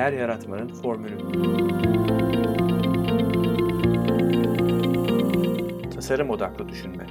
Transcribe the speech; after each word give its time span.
değer 0.00 0.12
yaratmanın 0.12 0.68
formülü. 0.68 1.18
Tasarım 5.94 6.30
odaklı 6.30 6.68
düşünme. 6.68 7.06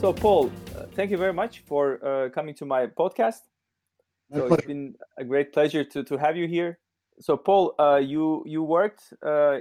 So, 0.00 0.14
Paul, 0.14 0.46
uh, 0.46 0.50
thank 0.96 1.10
you 1.10 1.20
very 1.20 1.32
much 1.32 1.62
for 1.64 2.00
uh, 2.02 2.32
coming 2.34 2.58
to 2.58 2.66
my 2.66 2.86
podcast. 2.96 3.44
My 4.30 4.38
so 4.38 4.48
pleasure. 4.48 4.54
it's 4.54 4.66
been 4.66 4.94
a 5.16 5.24
great 5.24 5.52
pleasure 5.52 5.88
to, 5.88 6.04
to 6.04 6.18
have 6.18 6.36
you 6.36 6.48
here. 6.48 6.78
So, 7.20 7.36
Paul, 7.36 7.74
uh, 7.78 8.00
you 8.00 8.42
you 8.46 8.62
worked 8.62 9.12
uh, 9.22 9.58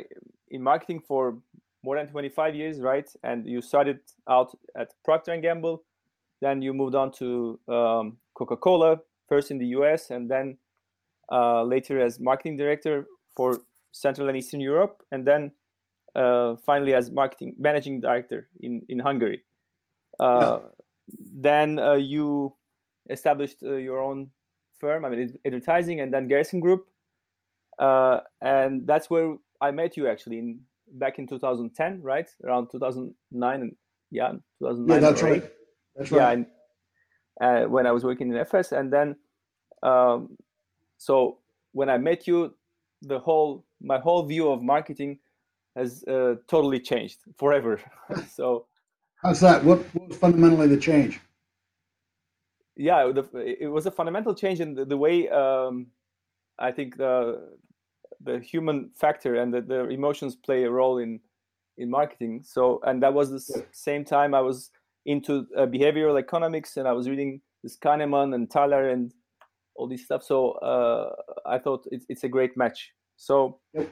in 0.49 0.61
marketing 0.61 1.01
for 1.07 1.37
more 1.83 1.97
than 1.97 2.07
25 2.07 2.55
years, 2.55 2.81
right? 2.81 3.09
And 3.23 3.47
you 3.47 3.61
started 3.61 3.99
out 4.29 4.57
at 4.77 4.93
Procter 5.03 5.33
and 5.33 5.41
Gamble, 5.41 5.83
then 6.41 6.61
you 6.61 6.73
moved 6.73 6.95
on 6.95 7.11
to 7.13 7.59
um, 7.67 8.17
Coca-Cola, 8.33 8.99
first 9.27 9.51
in 9.51 9.57
the 9.57 9.67
U.S. 9.67 10.09
and 10.09 10.29
then 10.29 10.57
uh, 11.31 11.63
later 11.63 11.99
as 11.99 12.19
marketing 12.19 12.57
director 12.57 13.05
for 13.35 13.61
Central 13.91 14.27
and 14.27 14.37
Eastern 14.37 14.59
Europe, 14.59 15.03
and 15.11 15.25
then 15.25 15.51
uh, 16.15 16.55
finally 16.65 16.93
as 16.93 17.11
marketing 17.11 17.55
managing 17.57 18.01
director 18.01 18.47
in 18.59 18.81
in 18.89 18.99
Hungary. 18.99 19.43
Uh, 20.19 20.59
Then 21.19 21.79
uh, 21.79 21.95
you 21.95 22.55
established 23.09 23.61
uh, 23.63 23.75
your 23.75 23.99
own 23.99 24.31
firm, 24.79 25.03
I 25.05 25.09
mean 25.09 25.37
advertising, 25.45 25.99
and 25.99 26.13
then 26.13 26.27
Garrison 26.27 26.59
Group, 26.61 26.87
uh, 27.77 28.21
and 28.41 28.87
that's 28.87 29.09
where 29.09 29.35
I 29.59 29.71
met 29.71 29.97
you 29.97 30.07
actually 30.07 30.39
in 30.39 30.61
back 30.93 31.19
in 31.19 31.27
2010, 31.27 32.01
right? 32.01 32.29
Around 32.43 32.69
2009 32.71 33.61
and 33.61 33.75
yeah, 34.11 34.31
2009. 34.59 34.87
Yeah, 34.87 35.09
that's 35.09 35.21
right. 35.21 35.43
That's 35.95 36.11
yeah 36.11 36.17
right. 36.17 36.33
and, 36.33 36.45
uh, 37.41 37.67
when 37.69 37.85
i 37.87 37.91
was 37.91 38.03
working 38.03 38.29
in 38.31 38.35
Efes 38.37 38.71
and 38.71 38.91
then 38.91 39.15
um, 39.81 40.37
so 40.97 41.39
when 41.71 41.89
i 41.89 41.97
met 41.97 42.27
you 42.27 42.53
the 43.01 43.19
whole 43.19 43.65
my 43.81 43.99
whole 43.99 44.23
view 44.23 44.49
of 44.49 44.61
marketing 44.61 45.19
has 45.75 46.03
uh, 46.05 46.35
totally 46.47 46.79
changed 46.79 47.19
forever 47.37 47.79
so 48.35 48.65
How's 49.23 49.39
that? 49.39 49.63
What, 49.63 49.79
what 49.93 50.09
was 50.09 50.17
fundamentally 50.17 50.67
the 50.67 50.77
change? 50.77 51.19
yeah 52.75 53.11
the, 53.11 53.23
it 53.35 53.67
was 53.67 53.85
a 53.85 53.91
fundamental 53.91 54.33
change 54.33 54.59
in 54.59 54.73
the, 54.73 54.85
the 54.85 54.97
way 54.97 55.29
um, 55.29 55.87
i 56.59 56.71
think 56.71 56.97
the 56.97 57.39
the 58.23 58.39
human 58.39 58.89
factor 58.95 59.35
and 59.35 59.53
the, 59.53 59.61
the 59.61 59.87
emotions 59.89 60.35
play 60.35 60.63
a 60.63 60.71
role 60.71 60.97
in 60.97 61.19
in 61.77 61.89
marketing 61.89 62.41
so 62.43 62.79
and 62.83 63.01
that 63.03 63.13
was 63.13 63.29
the 63.31 63.41
Yeah. 63.55 63.63
same 63.71 64.03
time 64.05 64.33
i 64.35 64.41
was 64.41 64.69
into 65.05 65.45
uh, 65.57 65.65
behavioral 65.65 66.17
economics 66.19 66.77
and 66.77 66.87
i 66.87 66.91
was 66.91 67.09
reading 67.09 67.41
this 67.63 67.75
kahneman 67.77 68.33
and 68.35 68.49
thaler 68.51 68.89
and 68.89 69.13
all 69.75 69.87
this 69.87 70.03
stuff 70.05 70.23
so 70.23 70.51
uh, 70.71 71.09
i 71.45 71.57
thought 71.57 71.81
it's, 71.91 72.05
it's 72.09 72.23
a 72.23 72.29
great 72.29 72.55
match 72.55 72.91
so 73.17 73.59
Yep. 73.73 73.89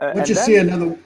uh, 0.00 0.12
Once 0.14 0.28
you 0.28 0.34
then- 0.36 0.44
see 0.46 0.56
another, 0.56 0.98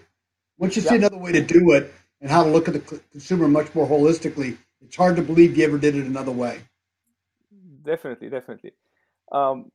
once 0.59 0.77
you 0.77 0.83
see 0.83 0.97
another 0.97 1.17
way 1.19 1.33
to 1.33 1.41
do 1.43 1.73
it 1.73 1.93
and 2.21 2.31
how 2.31 2.43
to 2.45 2.51
look 2.51 2.69
at 2.69 2.75
the 2.75 2.83
consumer 3.13 3.49
much 3.49 3.75
more 3.75 3.87
holistically, 3.89 4.57
it's 4.85 4.97
hard 4.97 5.17
to 5.17 5.23
believe 5.23 5.57
you 5.59 5.65
ever 5.65 5.79
did 5.79 5.95
it 5.97 6.05
another 6.07 6.31
way. 6.45 6.61
definitely 7.85 8.29
definitely 8.29 8.73
um, 9.33 9.71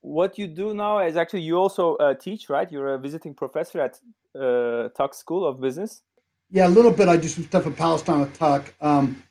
what 0.00 0.38
you 0.38 0.46
do 0.46 0.74
now 0.74 0.98
is 1.00 1.16
actually 1.16 1.42
you 1.42 1.56
also 1.56 1.96
uh, 1.96 2.14
teach 2.14 2.48
right 2.48 2.70
you're 2.70 2.94
a 2.94 2.98
visiting 2.98 3.34
professor 3.34 3.80
at 3.80 4.00
uh, 4.38 4.88
Tuck's 4.96 5.18
school 5.18 5.46
of 5.46 5.60
business 5.60 6.02
Yeah, 6.50 6.66
a 6.66 6.74
little 6.78 6.92
bit. 6.92 7.08
I 7.08 7.16
do 7.18 7.28
some 7.28 7.44
stuff 7.44 7.66
in 7.66 7.74
Palestine 7.74 8.20
with 8.20 8.32
Tuck. 8.38 8.62
Um, 8.80 9.22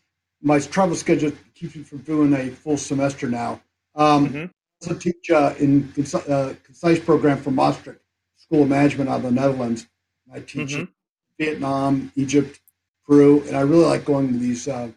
my 0.41 0.59
travel 0.59 0.95
schedule 0.95 1.31
keeps 1.56 1.75
me 1.75 1.83
from 1.83 2.00
doing 2.11 2.31
a 2.33 2.50
full 2.51 2.77
semester 2.77 3.27
now. 3.27 3.51
Um, 3.95 4.22
Mhm. 4.29 4.50
also 4.79 4.94
teach 5.06 5.31
uh, 5.31 5.53
in 5.57 5.72
conci- 5.95 6.29
uh, 6.29 6.53
concise 6.67 7.00
program 7.00 7.38
for 7.44 7.51
Maastricht 7.51 8.01
School 8.35 8.61
of 8.63 8.69
Management 8.69 9.09
out 9.09 9.17
of 9.17 9.23
the 9.23 9.31
Netherlands. 9.31 9.88
I 10.31 10.39
teach 10.41 10.73
in 10.75 10.88
Vietnam, 11.39 12.11
Egypt, 12.16 12.59
Peru, 13.07 13.41
and 13.47 13.56
I 13.57 13.61
really 13.61 13.85
like 13.94 14.06
going 14.06 14.27
to 14.33 14.38
these 14.47 14.67
uh, 14.67 14.89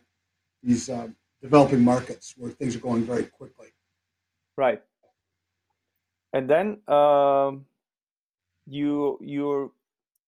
these 0.63 0.91
uh, 0.91 1.09
developing 1.41 1.83
markets 1.83 2.35
where 2.37 2.51
things 2.59 2.77
are 2.77 2.85
going 2.89 3.05
very 3.13 3.25
quickly. 3.39 3.69
Right. 4.57 4.83
And 6.33 6.49
then 6.49 6.79
um, 6.89 7.67
you 8.67 9.19
you're 9.21 9.71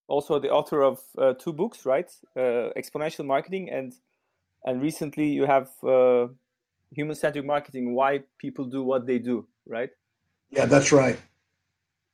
also 0.08 0.38
the 0.38 0.50
author 0.50 0.82
of 0.82 1.00
uh, 1.16 1.34
two 1.34 1.52
books, 1.52 1.86
right? 1.86 2.10
Uh, 2.36 2.70
Exponential 2.76 3.24
Marketing 3.24 3.70
and 3.70 3.94
and 4.64 4.82
recently 4.82 5.28
you 5.28 5.46
have 5.46 5.70
uh, 5.84 6.28
Human 6.94 7.14
Centric 7.14 7.44
Marketing: 7.44 7.94
Why 7.94 8.22
People 8.38 8.64
Do 8.66 8.82
What 8.82 9.06
They 9.06 9.18
Do, 9.18 9.46
right? 9.66 9.90
Yeah, 10.50 10.66
that's 10.66 10.92
right. 10.92 11.18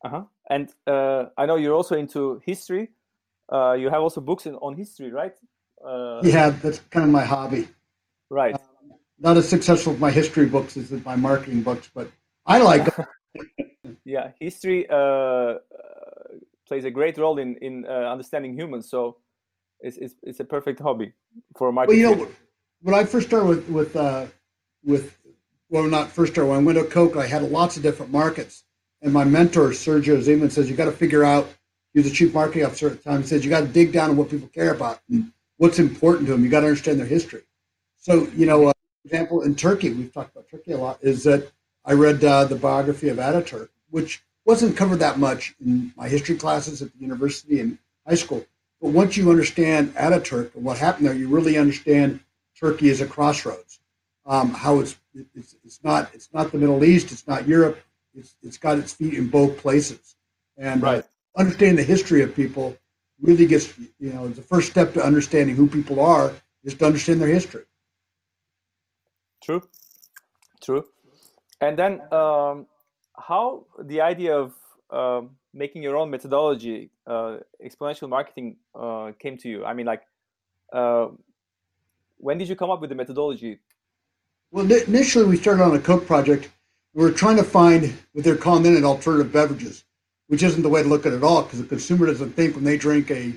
Uh-huh. 0.05 0.25
And 0.49 0.71
uh, 0.87 1.27
I 1.37 1.47
know 1.47 1.57
you're 1.57 1.75
also 1.75 1.97
into 1.97 2.41
history. 2.47 2.91
Uh, 3.53 3.73
you 3.73 3.91
have 3.91 4.01
also 4.01 4.21
books 4.21 4.47
in, 4.47 4.55
on 4.57 4.77
history, 4.77 5.11
right? 5.11 5.35
Uh, 5.85 6.21
Yeah, 6.23 6.51
that's 6.51 6.81
kind 6.91 7.05
of 7.05 7.11
my 7.11 7.25
hobby. 7.25 7.69
Right. 8.31 8.57
Not 9.19 9.37
as 9.37 9.49
successful 9.49 9.93
with 9.93 10.01
my 10.01 10.11
history 10.11 10.47
books 10.47 10.77
as 10.77 10.91
with 10.91 11.05
my 11.05 11.17
marketing 11.17 11.63
books, 11.63 11.91
but 11.93 12.11
I 12.47 12.59
like 12.59 12.95
them. 12.95 13.07
Yeah, 14.09 14.31
history 14.41 14.89
uh, 14.89 14.95
uh, 14.95 15.59
plays 16.67 16.87
a 16.87 16.91
great 16.91 17.19
role 17.19 17.39
in 17.39 17.57
in 17.57 17.85
uh, 17.87 18.11
understanding 18.15 18.55
humans. 18.55 18.89
So 18.89 19.19
it's, 19.81 19.99
it's 19.99 20.15
it's 20.23 20.41
a 20.41 20.45
perfect 20.45 20.81
hobby 20.81 21.13
for 21.59 21.69
a 21.69 21.73
Well, 21.73 21.93
you 21.93 22.17
know, 22.17 22.29
when 22.81 22.95
I 22.95 23.05
first 23.05 23.27
started 23.27 23.47
with 23.47 23.69
with 23.69 23.95
uh, 23.97 24.25
with 24.83 25.19
well, 25.69 25.85
not 25.85 26.11
first 26.11 26.33
started 26.33 26.49
when 26.49 26.61
I 26.61 26.63
went 26.63 26.79
to 26.79 26.85
Coke, 26.87 27.17
I 27.17 27.27
had 27.27 27.43
lots 27.43 27.77
of 27.77 27.83
different 27.83 28.11
markets, 28.11 28.65
and 29.03 29.13
my 29.13 29.25
mentor 29.25 29.69
Sergio 29.73 30.17
Zyman 30.23 30.51
says 30.51 30.71
you 30.71 30.77
got 30.77 30.87
to 30.87 30.93
figure 31.05 31.23
out. 31.23 31.47
He 31.93 32.01
was 32.01 32.09
the 32.09 32.15
chief 32.15 32.33
marketing 32.33 32.65
officer 32.65 32.87
at 32.87 33.03
the 33.03 33.11
time. 33.11 33.23
He 33.23 33.27
says 33.27 33.45
you 33.45 33.51
got 33.51 33.61
to 33.61 33.67
dig 33.67 33.93
down 33.93 34.11
on 34.11 34.17
what 34.17 34.31
people 34.31 34.49
care 34.49 34.73
about 34.73 35.01
and 35.11 35.33
what's 35.59 35.79
important 35.79 36.27
to 36.27 36.33
them. 36.33 36.45
You 36.45 36.51
got 36.51 36.61
to 36.61 36.67
understand 36.67 36.99
their 36.99 37.07
history. 37.07 37.43
So 37.99 38.27
you 38.35 38.47
know, 38.47 38.69
uh, 38.69 38.73
for 38.73 39.07
example, 39.09 39.43
in 39.43 39.55
Turkey, 39.55 39.91
we've 39.93 40.13
talked 40.15 40.33
about 40.33 40.49
Turkey 40.49 40.73
a 40.73 40.79
lot. 40.79 40.99
Is 41.03 41.25
that 41.25 41.53
I 41.85 41.93
read 41.93 42.25
uh, 42.25 42.45
the 42.45 42.57
biography 42.57 43.11
of 43.11 43.19
Ataturk, 43.19 43.69
which 43.91 44.23
wasn't 44.45 44.77
covered 44.77 45.01
that 45.01 45.19
much 45.19 45.55
in 45.65 45.93
my 45.97 46.09
history 46.09 46.37
classes 46.37 46.81
at 46.83 46.93
the 46.93 46.99
university 46.99 47.61
and 47.61 47.79
high 48.07 48.15
school. 48.15 48.45
But 48.81 48.91
once 48.91 49.17
you 49.17 49.31
understand 49.31 49.95
Ataturk 49.95 50.55
and 50.55 50.65
what 50.65 50.79
happened 50.79 51.07
there, 51.07 51.15
you 51.15 51.29
really 51.29 51.59
understand 51.59 52.21
Turkey 52.59 52.91
as 52.91 53.01
a 53.01 53.07
crossroads. 53.07 53.81
Um, 54.27 54.51
how 54.51 54.81
it's, 54.81 54.97
it's 55.35 55.57
it's 55.65 55.83
not 55.83 56.11
it's 56.15 56.29
not 56.35 56.53
the 56.53 56.59
Middle 56.59 56.85
East, 56.85 57.13
it's 57.13 57.27
not 57.27 57.49
Europe. 57.49 57.79
It's 58.15 58.37
it's 58.43 58.59
got 58.59 58.79
its 58.79 58.93
feet 58.93 59.15
in 59.15 59.29
both 59.29 59.59
places, 59.59 60.17
and 60.57 60.85
uh, 60.85 60.87
Right. 60.87 61.05
understanding 61.37 61.77
the 61.77 61.83
history 61.83 62.23
of 62.23 62.35
people 62.35 62.77
really 63.21 63.47
gets 63.47 63.77
you 63.79 64.13
know 64.13 64.29
the 64.29 64.43
first 64.43 64.71
step 64.71 64.93
to 64.95 65.03
understanding 65.05 65.57
who 65.57 65.67
people 65.67 66.01
are 66.01 66.33
is 66.63 66.75
to 66.75 66.87
understand 66.87 67.21
their 67.21 67.29
history. 67.29 67.65
True, 69.43 69.63
true. 70.63 70.85
And 71.61 71.79
then 71.79 72.03
um, 72.13 72.67
how 73.19 73.65
the 73.83 74.01
idea 74.01 74.37
of 74.37 74.55
um, 74.91 75.31
making 75.53 75.83
your 75.83 75.97
own 75.97 76.11
methodology, 76.11 76.91
uh, 77.07 77.39
exponential 77.65 78.09
marketing, 78.09 78.57
uh, 78.75 79.13
came 79.19 79.37
to 79.39 79.49
you? 79.49 79.65
I 79.65 79.75
mean, 79.75 79.87
like, 79.87 80.03
uh, 80.73 81.09
when 82.17 82.39
did 82.39 82.49
you 82.49 82.57
come 82.57 82.71
up 82.71 82.81
with 82.81 82.91
the 82.91 82.97
methodology? 82.97 83.59
Well, 84.51 84.65
ni- 84.65 84.83
initially 84.87 85.27
we 85.27 85.37
started 85.37 85.63
on 85.63 85.75
a 85.75 85.81
Coke 85.81 86.07
project. 86.07 86.51
We 86.95 87.03
were 87.03 87.13
trying 87.13 87.37
to 87.37 87.45
find 87.45 87.95
what 88.13 88.25
they're 88.25 88.37
calling 88.37 88.63
then 88.63 88.77
an 88.77 88.85
alternative 88.85 89.33
beverages, 89.33 89.85
which 90.29 90.43
isn't 90.43 90.63
the 90.63 90.69
way 90.69 90.83
to 90.83 90.89
look 90.89 91.07
at 91.07 91.13
it 91.13 91.17
at 91.17 91.23
all 91.23 91.43
because 91.43 91.61
the 91.61 91.67
consumer 91.67 92.07
doesn't 92.07 92.33
think 92.33 92.55
when 92.55 92.65
they 92.65 92.77
drink 92.77 93.11
a 93.11 93.35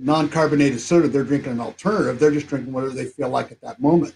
non-carbonated 0.00 0.80
soda 0.80 1.08
they're 1.08 1.24
drinking 1.24 1.52
an 1.52 1.60
alternative. 1.60 2.20
They're 2.20 2.30
just 2.30 2.46
drinking 2.46 2.72
whatever 2.72 2.94
they 2.94 3.06
feel 3.06 3.28
like 3.28 3.50
at 3.50 3.60
that 3.62 3.80
moment. 3.80 4.14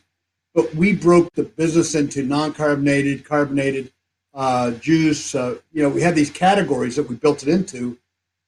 But 0.55 0.73
we 0.75 0.95
broke 0.95 1.33
the 1.33 1.43
business 1.43 1.95
into 1.95 2.23
non-carbonated, 2.23 3.25
carbonated, 3.25 3.93
uh, 4.35 4.73
juice. 4.73 5.35
Uh, 5.35 5.57
you 5.73 5.83
know, 5.83 5.89
we 5.89 6.01
had 6.01 6.15
these 6.15 6.31
categories 6.31 6.97
that 6.97 7.09
we 7.09 7.17
built 7.17 7.43
it 7.43 7.49
into, 7.49 7.99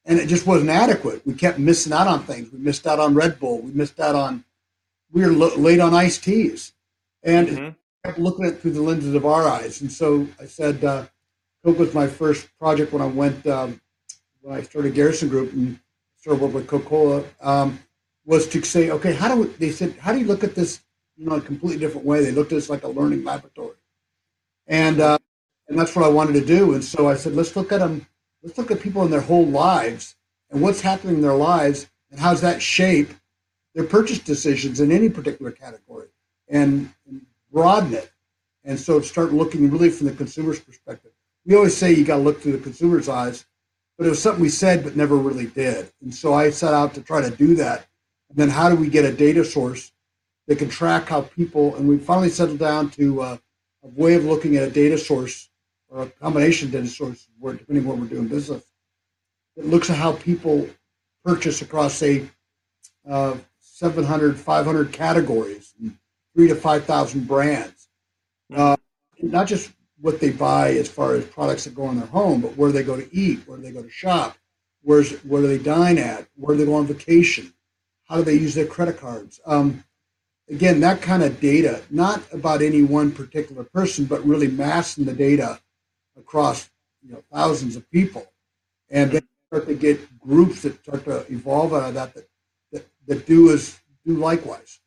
and 0.05 0.19
it 0.19 0.27
just 0.29 0.47
wasn't 0.47 0.71
adequate. 0.71 1.27
We 1.27 1.35
kept 1.35 1.59
missing 1.59 1.93
out 1.93 2.07
on 2.07 2.25
things. 2.25 2.53
We 2.53 2.59
missed 2.59 2.87
out 2.87 2.99
on 2.99 3.15
Red 3.15 3.39
Bull. 3.39 3.61
We 3.61 3.73
missed 3.73 4.01
out 4.01 4.15
on. 4.15 4.45
We 5.13 5.23
were 5.23 5.33
lo- 5.33 5.57
late 5.57 5.81
on 5.81 5.95
iced 5.95 6.25
teas, 6.25 6.73
and 7.23 7.49
Mhm. 7.49 7.77
kept 8.05 8.19
looking 8.19 8.45
at 8.45 8.55
it 8.55 8.61
through 8.61 8.73
the 8.73 8.83
lenses 8.83 9.15
of 9.15 9.25
our 9.25 9.47
eyes. 9.49 9.81
And 9.81 9.91
so 9.91 10.27
I 10.41 10.47
said, 10.47 10.85
uh, 10.85 11.07
Coke 11.65 11.79
was 11.79 11.95
my 11.95 12.07
first 12.07 12.49
project 12.59 12.93
when 12.93 13.01
I 13.01 13.07
went, 13.07 13.47
um, 13.47 13.81
when 14.43 14.55
I 14.55 14.63
started 14.63 14.95
Garrison 14.95 15.31
Group 15.31 15.53
and 15.53 15.79
started 16.19 16.43
working 16.43 16.57
with 16.57 16.67
Coca-Cola, 16.67 17.25
um, 17.41 17.79
was 18.27 18.47
to 18.49 18.63
say, 18.63 18.91
okay, 18.91 19.15
how 19.15 19.35
do 19.35 19.43
we, 19.43 19.47
they 19.49 19.71
said, 19.71 19.97
how 19.99 20.13
do 20.13 20.19
you 20.19 20.27
look 20.27 20.45
at 20.45 20.55
this, 20.55 20.81
you 21.17 21.27
know, 21.27 21.37
a 21.37 21.41
completely 21.41 21.79
different 21.79 22.07
way? 22.07 22.23
They 22.23 22.33
looked 22.33 22.53
at 22.53 22.59
us 22.59 22.69
like 22.69 22.83
a 22.83 22.89
learning 22.89 23.25
laboratory. 23.25 23.77
And, 24.67 25.01
uh, 25.01 25.19
and 25.69 25.79
that's 25.79 25.95
what 25.97 26.05
I 26.05 26.09
wanted 26.09 26.35
to 26.35 26.45
do. 26.45 26.75
And 26.75 26.85
so 26.85 27.09
I 27.09 27.15
said, 27.15 27.35
let's 27.35 27.57
look 27.57 27.73
at 27.73 27.81
them, 27.81 28.07
let's 28.43 28.59
look 28.59 28.71
at 28.71 28.81
people 28.81 29.05
in 29.05 29.11
their 29.11 29.21
whole 29.21 29.47
lives 29.47 30.17
and 30.51 30.61
what's 30.61 30.81
happening 30.81 31.17
in 31.17 31.23
their 31.23 31.35
lives 31.35 31.89
and 32.11 32.21
how's 32.21 32.41
that 32.43 32.63
shape 32.63 33.11
their 33.75 33.85
purchase 33.85 34.21
decisions 34.21 34.81
in 34.81 34.93
any 34.93 35.09
particular 35.09 35.51
category 35.51 36.09
and, 36.49 36.93
broaden 37.53 37.95
it. 37.95 38.11
And 38.65 38.77
so 38.77 39.01
start 39.01 39.33
looking 39.33 39.71
really 39.71 39.89
from 39.89 40.09
the 40.09 40.13
consumer's 40.13 40.59
perspective. 40.59 41.13
We 41.47 41.55
always 41.55 41.77
say 41.77 41.93
you 41.93 42.05
got 42.05 42.17
to 42.17 42.23
look 42.23 42.41
through 42.41 42.57
the 42.57 42.63
consumer's 42.65 43.09
eyes, 43.09 43.47
but 43.97 44.09
it 44.09 44.11
was 44.11 44.21
something 44.21 44.43
we 44.43 44.49
said 44.49 44.83
but 44.83 44.97
never 44.97 45.17
really 45.17 45.47
did. 45.47 45.93
And 46.03 46.13
so 46.13 46.35
I 46.35 46.51
set 46.51 46.75
out 46.75 46.95
to 46.95 47.01
try 47.01 47.21
to 47.21 47.31
do 47.31 47.55
that. 47.55 47.87
And 48.29 48.39
then 48.39 48.49
how 48.49 48.69
do 48.69 48.75
we 48.75 48.89
get 48.89 49.05
a 49.05 49.13
data 49.13 49.45
source 49.45 49.93
that 50.49 50.59
can 50.59 50.69
track 50.69 51.09
how 51.09 51.23
people, 51.23 51.77
and 51.77 51.89
we 51.89 51.97
finally 51.97 52.29
settled 52.29 52.59
down 52.59 52.91
to 52.91 53.23
uh, 53.23 53.37
a 53.85 53.89
way 53.89 54.15
of 54.15 54.25
looking 54.25 54.57
at 54.57 54.65
a 54.65 54.71
data 54.71 54.99
source 54.99 55.49
or 55.95 56.03
a 56.03 56.11
combination 56.11 56.71
data 56.71 56.89
source, 56.89 57.29
depending 57.41 57.85
on 57.85 57.87
what 57.87 57.99
we're 57.99 58.07
doing 58.07 58.27
business. 58.27 58.65
It 59.57 59.67
looks 59.67 59.89
at 59.91 59.97
how 59.97 60.15
people 60.15 60.69
purchase 61.25 61.63
across, 61.63 61.95
say, 61.95 62.29
uh, 63.09 63.37
700, 63.61 64.39
500 64.39 64.93
categories, 64.93 65.73
three 66.35 66.49
to 66.49 66.55
5,000 66.57 67.29
brands. 67.29 67.89
Uh, 68.55 68.77
not 69.23 69.47
just 69.47 69.73
what 70.01 70.21
they 70.21 70.31
buy 70.31 70.73
as 70.73 70.89
far 70.89 71.15
as 71.15 71.25
products 71.25 71.65
that 71.65 71.75
go 71.75 71.89
in 71.91 71.99
their 71.99 72.09
home, 72.09 72.41
but 72.41 72.57
where 72.57 72.73
they 72.73 72.83
go 72.83 72.97
to 72.97 73.17
eat, 73.17 73.41
where 73.47 73.59
they 73.59 73.71
go 73.71 73.83
to 73.83 73.89
shop, 73.89 74.37
where's 74.83 75.13
where 75.25 75.43
do 75.43 75.49
they 75.49 75.59
dine 75.59 75.97
at, 75.97 76.27
where 76.35 76.57
do 76.57 76.65
they 76.65 76.71
go 76.71 76.75
on 76.75 76.87
vacation, 76.87 77.53
how 78.07 78.17
do 78.17 78.25
they 78.25 78.35
use 78.35 78.55
their 78.55 78.67
credit 78.67 78.99
cards. 78.99 79.41
Um, 79.47 79.85
again, 80.51 80.81
that 80.81 81.01
kind 81.01 81.23
of 81.23 81.41
data, 81.41 81.83
not 81.89 82.21
about 82.33 82.63
any 82.63 82.83
one 82.83 83.13
particular 83.13 83.63
person, 83.63 84.05
but 84.05 84.27
really 84.27 84.49
massing 84.49 85.05
the 85.05 85.15
data 85.15 85.61
across 86.17 86.71
you 87.03 87.13
know 87.13 87.23
thousands 87.33 87.77
of 87.77 87.91
people, 87.91 88.27
and 88.91 89.11
then 89.11 89.29
start 89.49 89.67
to 89.67 89.75
get 89.75 90.19
groups 90.19 90.63
that 90.63 90.81
start 90.83 91.05
to 91.05 91.25
evolve 91.33 91.73
out 91.75 91.89
of 91.89 91.95
that 91.95 92.15
that 92.15 92.29
that, 92.73 92.87
that 93.07 93.27
do 93.27 93.53
as 93.53 93.79
do 94.07 94.15
likewise. 94.15 94.81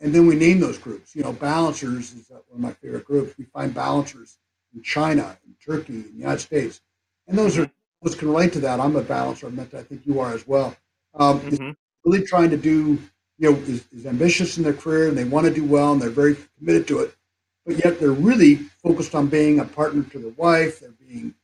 And 0.00 0.14
then 0.14 0.26
we 0.26 0.36
name 0.36 0.60
those 0.60 0.76
groups. 0.76 1.14
You 1.14 1.22
know, 1.22 1.32
balancers 1.32 2.12
is 2.12 2.28
one 2.28 2.40
of 2.52 2.58
my 2.58 2.72
favorite 2.72 3.04
groups. 3.04 3.38
We 3.38 3.44
find 3.44 3.72
balancers 3.72 4.38
in 4.74 4.82
China, 4.82 5.38
in 5.46 5.54
Turkey, 5.64 5.94
in 5.94 6.02
the 6.02 6.18
United 6.18 6.40
States, 6.40 6.80
and 7.26 7.38
those 7.38 7.58
are 7.58 7.70
those 8.02 8.14
can 8.14 8.28
relate 8.28 8.52
to 8.52 8.60
that. 8.60 8.80
I'm 8.80 8.96
a 8.96 9.02
balancer. 9.02 9.46
I 9.48 9.82
think 9.82 10.06
you 10.06 10.20
are 10.20 10.34
as 10.34 10.46
well. 10.46 10.76
Um, 11.14 11.40
mm-hmm. 11.40 11.70
Really 12.04 12.26
trying 12.26 12.50
to 12.50 12.58
do 12.58 12.98
you 13.38 13.50
know, 13.50 13.58
is, 13.60 13.84
is 13.92 14.06
ambitious 14.06 14.58
in 14.58 14.64
their 14.64 14.74
career 14.74 15.08
and 15.08 15.16
they 15.16 15.24
want 15.24 15.46
to 15.46 15.52
do 15.52 15.64
well 15.64 15.92
and 15.92 16.00
they're 16.00 16.10
very 16.10 16.36
committed 16.58 16.86
to 16.88 17.00
it, 17.00 17.14
but 17.66 17.84
yet 17.84 17.98
they're 17.98 18.10
really 18.10 18.60
focused 18.84 19.14
on 19.14 19.26
being 19.28 19.58
a 19.58 19.64
partner 19.64 20.02
to 20.02 20.18
their 20.18 20.32
wife, 20.32 20.80
they're 20.80 20.90
being 21.08 21.34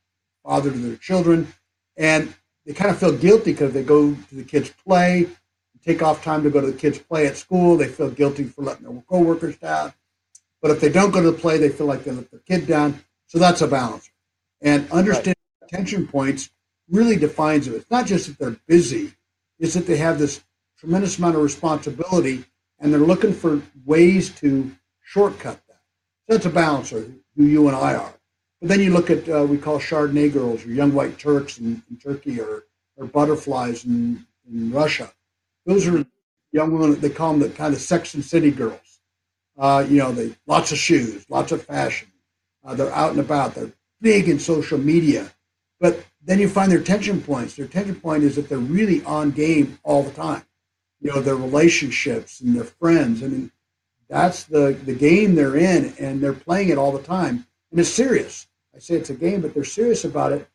father 0.44 0.70
to 0.70 0.76
their 0.76 0.96
children, 0.96 1.52
and 1.96 2.32
they 2.66 2.74
kind 2.74 2.90
of 2.90 2.98
feel 2.98 3.16
guilty 3.16 3.52
because 3.52 3.72
they 3.72 3.82
go 3.82 4.14
to 4.14 4.34
the 4.34 4.44
kids' 4.44 4.70
play, 4.84 5.26
take 5.82 6.02
off 6.02 6.22
time 6.22 6.42
to 6.42 6.50
go 6.50 6.60
to 6.60 6.66
the 6.66 6.78
kids' 6.78 6.98
play 6.98 7.26
at 7.26 7.36
school. 7.36 7.78
They 7.78 7.88
feel 7.88 8.10
guilty 8.10 8.44
for 8.44 8.62
letting 8.62 8.84
their 8.84 9.02
coworkers 9.08 9.56
down. 9.56 9.94
But 10.60 10.70
if 10.70 10.80
they 10.80 10.90
don't 10.90 11.10
go 11.10 11.22
to 11.22 11.30
the 11.30 11.38
play, 11.38 11.56
they 11.56 11.70
feel 11.70 11.86
like 11.86 12.04
they 12.04 12.10
let 12.10 12.30
their 12.30 12.40
kid 12.40 12.66
down. 12.66 13.02
So 13.26 13.38
that's 13.38 13.62
a 13.62 13.66
balance. 13.66 14.10
And 14.60 14.90
understanding 14.90 15.34
right. 15.62 15.72
attention 15.72 16.06
points 16.06 16.50
really 16.90 17.16
defines 17.16 17.66
it. 17.66 17.74
It's 17.74 17.90
not 17.90 18.06
just 18.06 18.26
that 18.26 18.38
they're 18.38 18.60
busy, 18.66 19.14
it's 19.58 19.72
that 19.74 19.86
they 19.86 19.96
have 19.96 20.18
this 20.18 20.42
tremendous 20.78 21.18
amount 21.18 21.36
of 21.36 21.42
responsibility, 21.42 22.44
and 22.78 22.92
they're 22.92 23.00
looking 23.00 23.32
for 23.32 23.62
ways 23.86 24.28
to 24.40 24.70
shortcut 25.02 25.60
that's 26.30 26.46
a 26.46 26.50
balancer, 26.50 27.10
who 27.36 27.44
you 27.44 27.66
and 27.66 27.76
I 27.76 27.94
are. 27.94 28.14
But 28.60 28.68
then 28.68 28.80
you 28.80 28.92
look 28.92 29.10
at 29.10 29.28
uh, 29.28 29.44
we 29.44 29.58
call 29.58 29.80
Chardonnay 29.80 30.32
girls 30.32 30.64
or 30.64 30.68
young 30.68 30.94
white 30.94 31.18
Turks 31.18 31.58
in, 31.58 31.82
in 31.90 31.96
Turkey 31.96 32.40
or, 32.40 32.64
or 32.96 33.06
butterflies 33.06 33.84
in, 33.84 34.24
in 34.48 34.70
Russia. 34.70 35.12
Those 35.66 35.88
are 35.88 36.06
young 36.52 36.70
women. 36.72 37.00
They 37.00 37.10
call 37.10 37.32
them 37.32 37.40
the 37.40 37.50
kind 37.50 37.74
of 37.74 37.80
Sex 37.80 38.14
and 38.14 38.24
City 38.24 38.52
girls. 38.52 39.00
Uh, 39.58 39.84
you 39.88 39.98
know, 39.98 40.12
they 40.12 40.36
lots 40.46 40.70
of 40.70 40.78
shoes, 40.78 41.28
lots 41.28 41.50
of 41.50 41.64
fashion. 41.64 42.08
Uh, 42.64 42.74
they're 42.74 42.92
out 42.92 43.10
and 43.10 43.20
about. 43.20 43.56
They're 43.56 43.72
big 44.00 44.28
in 44.28 44.38
social 44.38 44.78
media. 44.78 45.32
But 45.80 46.04
then 46.22 46.38
you 46.38 46.48
find 46.48 46.70
their 46.70 46.82
tension 46.82 47.20
points. 47.20 47.56
Their 47.56 47.66
tension 47.66 47.96
point 47.96 48.22
is 48.22 48.36
that 48.36 48.48
they're 48.48 48.58
really 48.58 49.02
on 49.04 49.32
game 49.32 49.80
all 49.82 50.04
the 50.04 50.12
time 50.12 50.44
you 51.00 51.10
know 51.10 51.20
their 51.20 51.36
relationships 51.36 52.40
and 52.40 52.54
their 52.54 52.64
friends. 52.64 53.22
I 53.22 53.26
mean, 53.26 53.50
that's 54.10 54.44
the 54.44 54.76
the 54.84 54.94
game 54.94 55.36
they're 55.36 55.56
in, 55.56 55.94
and 55.98 56.20
they're 56.20 56.32
playing 56.32 56.68
it 56.68 56.78
all 56.78 56.92
the 56.92 57.02
time, 57.02 57.46
and 57.70 57.80
it's 57.80 57.88
serious. 57.88 58.48
I 58.74 58.80
say 58.80 58.96
it's 58.96 59.10
a 59.10 59.14
game, 59.14 59.40
but 59.40 59.54
they're 59.54 59.64
serious 59.64 60.04
about 60.04 60.32
it, 60.32 60.48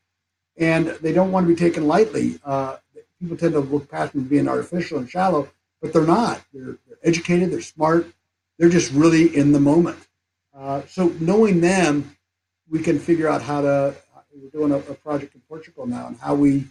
and 0.57 0.87
they 1.01 1.13
don't 1.13 1.31
want 1.31 1.47
to 1.47 1.53
be 1.53 1.59
taken 1.59 1.87
lightly. 1.87 2.37
Uh, 2.43 2.77
people 3.19 3.37
tend 3.37 3.53
to 3.53 3.61
look 3.61 3.89
past 3.89 4.13
them 4.13 4.25
being 4.25 4.49
artificial 4.49 4.99
and 4.99 5.09
shallow, 5.09 5.49
but 5.81 5.93
they're 5.93 6.05
not. 6.05 6.41
They're, 6.53 6.77
they're 6.85 6.97
educated. 7.03 7.51
They're 7.51 7.61
smart. 7.61 8.07
They're 8.59 8.69
just 8.69 8.91
really 8.91 9.35
in 9.35 9.53
the 9.53 9.59
moment. 9.59 9.99
Uh, 10.53 10.81
so 10.87 11.13
knowing 11.19 11.61
them, 11.61 12.15
we 12.69 12.79
can 12.79 12.99
figure 12.99 13.29
out 13.29 13.41
how 13.41 13.61
to. 13.61 13.95
We're 14.33 14.49
doing 14.49 14.73
a, 14.73 14.77
a 14.79 14.95
project 14.95 15.33
in 15.33 15.41
Portugal 15.47 15.87
now, 15.87 16.07
and 16.07 16.17
how 16.19 16.35
we 16.35 16.65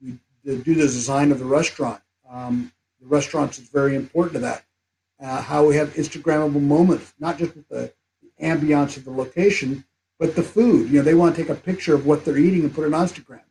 we 0.00 0.18
do 0.44 0.74
the 0.74 0.82
design 0.82 1.32
of 1.32 1.40
the 1.40 1.44
restaurant. 1.44 2.00
Um, 2.30 2.72
the 3.00 3.08
restaurants 3.08 3.58
is 3.58 3.68
very 3.68 3.96
important 3.96 4.34
to 4.34 4.40
that. 4.40 4.64
Uh, 5.20 5.42
how 5.42 5.66
we 5.66 5.74
have 5.74 5.94
Instagrammable 5.94 6.62
moments, 6.62 7.12
not 7.18 7.38
just 7.38 7.56
with 7.56 7.68
the, 7.68 7.92
ambiance 8.40 8.96
of 8.96 9.04
the 9.04 9.10
location, 9.10 9.84
but 10.18 10.34
the 10.34 10.42
food. 10.42 10.90
You 10.90 10.98
know, 10.98 11.02
they 11.02 11.14
want 11.14 11.34
to 11.34 11.42
take 11.42 11.50
a 11.50 11.54
picture 11.54 11.94
of 11.94 12.06
what 12.06 12.24
they're 12.24 12.38
eating 12.38 12.62
and 12.62 12.74
put 12.74 12.86
it 12.86 12.94
on 12.94 13.06
Instagram. 13.06 13.42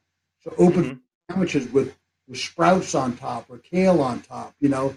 So 0.42 0.54
open 0.58 0.84
mm-hmm. 0.84 0.94
sandwiches 1.30 1.72
with, 1.72 1.96
with 2.28 2.40
sprouts 2.40 2.96
on 2.96 3.16
top 3.18 3.48
or 3.50 3.58
kale 3.58 4.02
on 4.02 4.22
top, 4.22 4.56
you 4.60 4.70
know, 4.70 4.96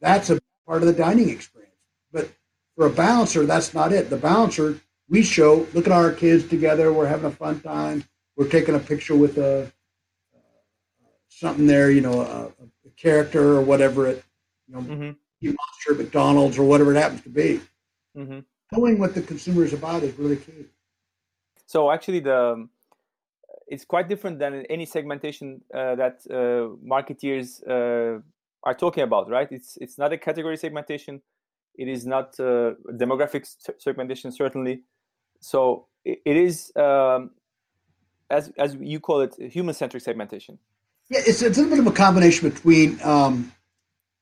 that's 0.00 0.30
a 0.30 0.40
part 0.66 0.82
of 0.82 0.88
the 0.88 0.94
dining 0.94 1.28
experience. 1.28 1.74
But 2.12 2.30
for 2.76 2.86
a 2.86 2.90
balancer, 2.90 3.44
that's 3.44 3.74
not 3.74 3.92
it. 3.92 4.10
The 4.10 4.16
balancer, 4.16 4.80
we 5.08 5.22
show, 5.22 5.66
look 5.74 5.86
at 5.86 5.92
our 5.92 6.12
kids 6.12 6.48
together. 6.48 6.92
We're 6.92 7.06
having 7.06 7.26
a 7.26 7.30
fun 7.30 7.60
time. 7.60 8.04
We're 8.36 8.48
taking 8.48 8.74
a 8.74 8.78
picture 8.78 9.16
with 9.16 9.36
a 9.38 9.64
uh, 10.34 10.38
something 11.28 11.66
there, 11.66 11.90
you 11.90 12.00
know, 12.00 12.20
a, 12.20 12.52
character 12.96 13.52
or 13.56 13.62
whatever 13.62 14.08
it, 14.08 14.24
you 14.66 14.74
know, 14.74 14.80
mm-hmm. 14.80 15.10
Monster 15.42 16.02
McDonald's 16.02 16.58
or 16.58 16.64
whatever 16.64 16.92
it 16.94 16.98
happens 16.98 17.22
to 17.22 17.30
be. 17.30 17.60
Mm-hmm. 18.16 18.40
Knowing 18.72 18.98
what 18.98 19.14
the 19.14 19.22
consumer 19.22 19.64
is 19.64 19.72
about 19.72 20.02
is 20.02 20.18
really 20.18 20.36
key. 20.36 20.66
So 21.66 21.90
actually, 21.90 22.20
the 22.20 22.68
it's 23.66 23.84
quite 23.84 24.08
different 24.08 24.38
than 24.38 24.64
any 24.70 24.86
segmentation 24.86 25.60
uh, 25.74 25.94
that 25.96 26.20
uh, 26.30 26.74
marketeers 26.84 27.62
uh, 27.68 28.20
are 28.62 28.74
talking 28.74 29.04
about, 29.04 29.28
right? 29.28 29.50
It's 29.50 29.76
it's 29.80 29.98
not 29.98 30.12
a 30.12 30.18
category 30.18 30.56
segmentation. 30.56 31.22
It 31.74 31.88
is 31.88 32.06
not 32.06 32.38
uh, 32.40 32.72
demographic 32.92 33.46
segmentation, 33.78 34.32
certainly. 34.32 34.82
So 35.40 35.86
it, 36.04 36.20
it 36.24 36.36
is, 36.36 36.72
um, 36.76 37.30
as 38.30 38.50
as 38.58 38.76
you 38.80 39.00
call 39.00 39.20
it, 39.20 39.34
human 39.52 39.74
centric 39.74 40.02
segmentation. 40.02 40.58
Yeah, 41.10 41.20
it's, 41.26 41.40
it's 41.40 41.56
a 41.56 41.62
little 41.62 41.76
bit 41.76 41.86
of 41.86 41.86
a 41.86 41.96
combination 41.96 42.50
between 42.50 42.98
um, 43.02 43.52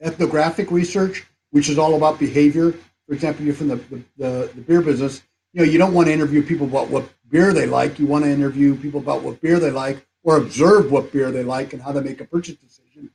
ethnographic 0.01 0.71
research, 0.71 1.27
which 1.51 1.69
is 1.69 1.79
all 1.79 1.95
about 1.95 2.19
behavior. 2.19 2.73
For 3.07 3.15
example, 3.15 3.45
you're 3.45 3.55
from 3.55 3.69
the, 3.69 3.77
the, 3.77 4.03
the, 4.17 4.51
the 4.55 4.61
beer 4.63 4.83
business. 4.83 5.23
You 5.53 5.65
know, 5.65 5.71
you 5.71 5.79
don't 5.79 5.95
want 5.95 6.09
to 6.09 6.13
interview 6.13 6.43
people 6.43 6.67
about 6.67 6.89
what 6.89 7.09
beer 7.31 7.53
they 7.53 7.67
like. 7.67 7.99
You 7.99 8.07
want 8.07 8.25
to 8.25 8.31
interview 8.31 8.77
people 8.77 9.01
about 9.01 9.23
what 9.23 9.41
beer 9.41 9.59
they 9.59 9.71
like 9.71 10.07
or 10.23 10.37
observe 10.37 10.91
what 10.91 11.13
beer 11.13 11.31
they 11.31 11.45
like 11.45 11.73
and 11.73 11.81
how 11.81 11.93
they 11.93 12.01
make 12.01 12.21
a 12.21 12.25
purchase 12.25 12.57
decision 12.57 13.11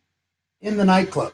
in 0.61 0.77
the 0.77 0.85
nightclub, 0.85 1.33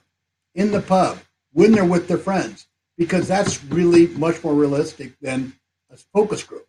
in 0.56 0.72
the 0.72 0.82
pub, 0.82 1.20
when 1.54 1.72
they're 1.72 1.86
with 1.86 2.08
their 2.08 2.18
friends, 2.18 2.68
because 2.98 3.28
that's 3.28 3.64
really 3.66 4.08
much 4.08 4.44
more 4.44 4.54
realistic 4.54 5.18
than 5.20 5.54
a 5.92 5.98
focus 5.98 6.44
group, 6.44 6.68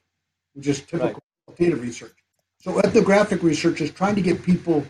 which 0.55 0.67
is 0.67 0.81
typical 0.83 1.23
right. 1.59 1.73
research. 1.81 2.15
So 2.61 2.79
ethnographic 2.81 3.43
research 3.43 3.81
is 3.81 3.91
trying 3.91 4.17
to 4.17 4.23
get 4.23 4.43
people 4.43 4.85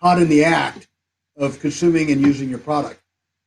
caught 0.00 0.20
in 0.20 0.28
the 0.28 0.44
act 0.44 0.88
of 1.36 1.60
consuming 1.60 2.10
and 2.10 2.20
using 2.20 2.48
your 2.48 2.58
product. 2.58 3.00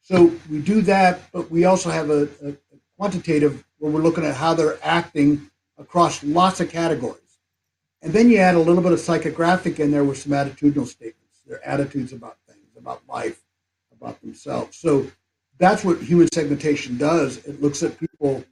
So 0.09 0.31
we 0.49 0.59
do 0.59 0.81
that, 0.81 1.31
but 1.31 1.51
we 1.51 1.65
also 1.65 1.91
have 1.91 2.09
a, 2.09 2.23
a, 2.43 2.55
quantitative 2.97 3.63
where 3.77 3.91
we're 3.91 4.01
looking 4.01 4.25
at 4.25 4.35
how 4.35 4.55
they're 4.55 4.79
acting 4.81 5.49
across 5.77 6.23
lots 6.23 6.59
of 6.59 6.69
categories. 6.71 7.37
And 8.01 8.11
then 8.11 8.27
you 8.29 8.39
add 8.39 8.55
a 8.55 8.59
little 8.59 8.81
bit 8.81 8.91
of 8.91 8.97
psychographic 8.97 9.79
in 9.79 9.91
there 9.91 10.03
with 10.03 10.17
some 10.17 10.31
attitudinal 10.31 10.87
statements, 10.87 11.41
their 11.45 11.65
attitudes 11.65 12.11
about 12.11 12.37
things, 12.47 12.75
about 12.75 13.03
life, 13.07 13.39
about 13.95 14.19
themselves. 14.21 14.75
So 14.77 15.05
that's 15.59 15.85
what 15.85 16.01
human 16.01 16.27
segmentation 16.33 16.97
does. 16.97 17.37
It 17.45 17.61
looks 17.61 17.83
at 17.83 17.99
people 17.99 18.43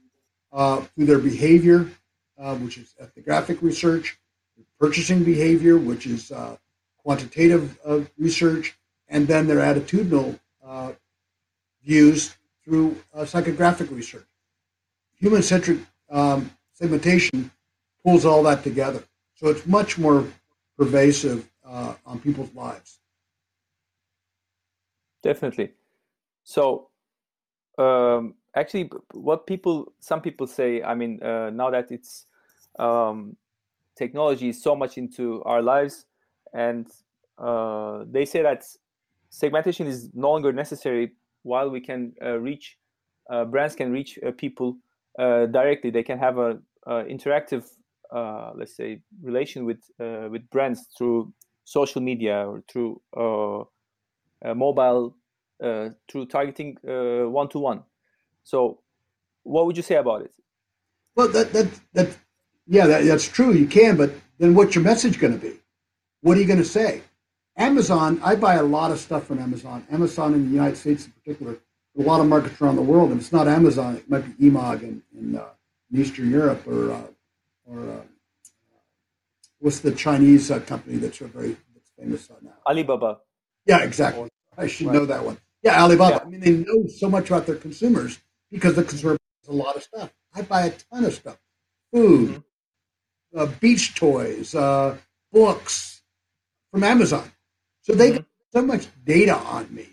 uh, 0.52 0.82
through 0.82 1.06
their 1.06 1.18
behavior, 1.18 1.90
uh, 2.38 2.54
which 2.54 2.78
is 2.78 2.94
ethnographic 3.00 3.60
research, 3.62 4.16
purchasing 4.78 5.24
behavior, 5.24 5.76
which 5.76 6.06
is 6.06 6.30
uh, 6.30 6.56
quantitative 7.02 7.76
uh, 7.84 8.02
research, 8.16 8.78
and 9.08 9.26
then 9.26 9.48
their 9.48 9.58
attitudinal 9.58 10.38
views 11.88 12.36
through 12.62 12.88
uh, 13.14 13.22
psychographic 13.22 13.90
research. 13.90 14.26
Human 15.16 15.42
centric 15.42 15.78
um, 16.10 16.50
segmentation 16.74 17.50
pulls 18.04 18.24
all 18.24 18.42
that 18.42 18.62
together. 18.62 19.02
So 19.36 19.48
it's 19.48 19.66
much 19.66 19.98
more 19.98 20.26
pervasive 20.76 21.48
uh, 21.66 21.94
on 22.04 22.20
people's 22.20 22.54
lives. 22.54 23.00
Definitely. 25.22 25.72
So 26.44 26.88
um, 27.78 28.34
actually, 28.54 28.90
what 29.12 29.46
people, 29.46 29.92
some 29.98 30.20
people 30.20 30.46
say, 30.46 30.82
I 30.82 30.94
mean, 30.94 31.22
uh, 31.22 31.50
now 31.50 31.70
that 31.70 31.90
it's 31.90 32.26
um, 32.78 33.36
technology 33.96 34.50
is 34.50 34.62
so 34.62 34.76
much 34.76 34.98
into 34.98 35.42
our 35.44 35.62
lives, 35.62 36.04
and 36.52 36.86
uh, 37.38 38.04
they 38.06 38.24
say 38.24 38.42
that 38.42 38.64
segmentation 39.30 39.86
is 39.86 40.10
no 40.14 40.30
longer 40.30 40.52
necessary 40.52 41.12
while 41.48 41.70
we 41.70 41.80
can 41.80 42.12
uh, 42.22 42.38
reach 42.38 42.76
uh, 43.30 43.44
brands 43.44 43.74
can 43.74 43.90
reach 43.92 44.18
uh, 44.26 44.30
people 44.32 44.78
directly. 45.18 45.90
They 45.90 46.02
can 46.02 46.18
have 46.18 46.38
a, 46.38 46.58
a 46.86 47.04
interactive, 47.04 47.64
let's 48.12 48.76
say, 48.76 49.00
relation 49.22 49.64
with 49.64 49.82
with 50.32 50.48
brands 50.50 50.86
through 50.96 51.32
social 51.64 52.00
media 52.00 52.46
or 52.48 52.62
through 52.70 53.00
mobile 54.44 55.16
through 56.08 56.26
targeting 56.26 56.76
one 56.82 57.48
to 57.48 57.58
one. 57.58 57.82
So, 58.44 58.80
what 59.42 59.66
would 59.66 59.76
you 59.76 59.82
say 59.82 59.96
about 59.96 60.22
it? 60.22 60.32
Well, 61.16 61.28
that 61.28 61.52
that 61.52 61.68
that 61.92 62.08
yeah, 62.66 62.86
that, 62.86 63.04
that's 63.04 63.28
true. 63.28 63.52
You 63.52 63.66
can, 63.66 63.96
but 63.96 64.10
then 64.38 64.54
what's 64.54 64.74
your 64.74 64.84
message 64.84 65.18
going 65.18 65.38
to 65.38 65.46
be? 65.46 65.54
What 66.22 66.36
are 66.36 66.40
you 66.40 66.46
going 66.46 66.64
to 66.66 66.72
say? 66.78 67.02
Amazon, 67.58 68.20
I 68.22 68.36
buy 68.36 68.54
a 68.54 68.62
lot 68.62 68.92
of 68.92 69.00
stuff 69.00 69.26
from 69.26 69.40
Amazon. 69.40 69.84
Amazon 69.90 70.32
in 70.32 70.44
the 70.46 70.50
United 70.50 70.76
States, 70.76 71.06
in 71.06 71.12
particular, 71.12 71.58
a 71.98 72.02
lot 72.02 72.20
of 72.20 72.28
markets 72.28 72.60
around 72.62 72.76
the 72.76 72.82
world, 72.82 73.10
and 73.10 73.20
it's 73.20 73.32
not 73.32 73.48
Amazon. 73.48 73.96
It 73.96 74.08
might 74.08 74.38
be 74.38 74.48
eMAG 74.48 74.82
in, 74.82 75.02
in, 75.18 75.36
uh, 75.36 75.44
in 75.92 76.00
Eastern 76.00 76.30
Europe 76.30 76.64
or 76.68 76.92
uh, 76.92 77.02
or 77.66 77.80
uh, 77.80 78.02
what's 79.58 79.80
the 79.80 79.90
Chinese 79.90 80.52
uh, 80.52 80.60
company 80.60 80.98
that's 80.98 81.18
very 81.18 81.56
that's 81.74 81.90
famous 81.98 82.30
now? 82.40 82.52
Alibaba. 82.68 83.18
Yeah, 83.66 83.82
exactly. 83.82 84.28
I 84.56 84.68
should 84.68 84.86
right. 84.86 84.94
know 84.94 85.06
that 85.06 85.24
one. 85.24 85.38
Yeah, 85.62 85.82
Alibaba. 85.82 86.14
Yeah. 86.14 86.20
I 86.24 86.28
mean, 86.28 86.40
they 86.40 86.52
know 86.52 86.86
so 86.86 87.10
much 87.10 87.28
about 87.28 87.46
their 87.46 87.56
consumers 87.56 88.20
because 88.52 88.76
the 88.76 88.84
consumer 88.84 89.16
buys 89.42 89.48
a 89.48 89.58
lot 89.58 89.74
of 89.74 89.82
stuff. 89.82 90.12
I 90.32 90.42
buy 90.42 90.66
a 90.66 90.70
ton 90.70 91.04
of 91.04 91.12
stuff: 91.12 91.38
food, 91.92 92.30
mm-hmm. 92.30 93.38
uh, 93.38 93.46
beach 93.58 93.96
toys, 93.96 94.54
uh, 94.54 94.96
books 95.32 96.02
from 96.70 96.84
Amazon. 96.84 97.32
So 97.88 97.94
they 97.94 98.10
mm-hmm. 98.10 98.22
so 98.52 98.62
much 98.62 98.86
data 99.04 99.34
on 99.34 99.74
me. 99.74 99.88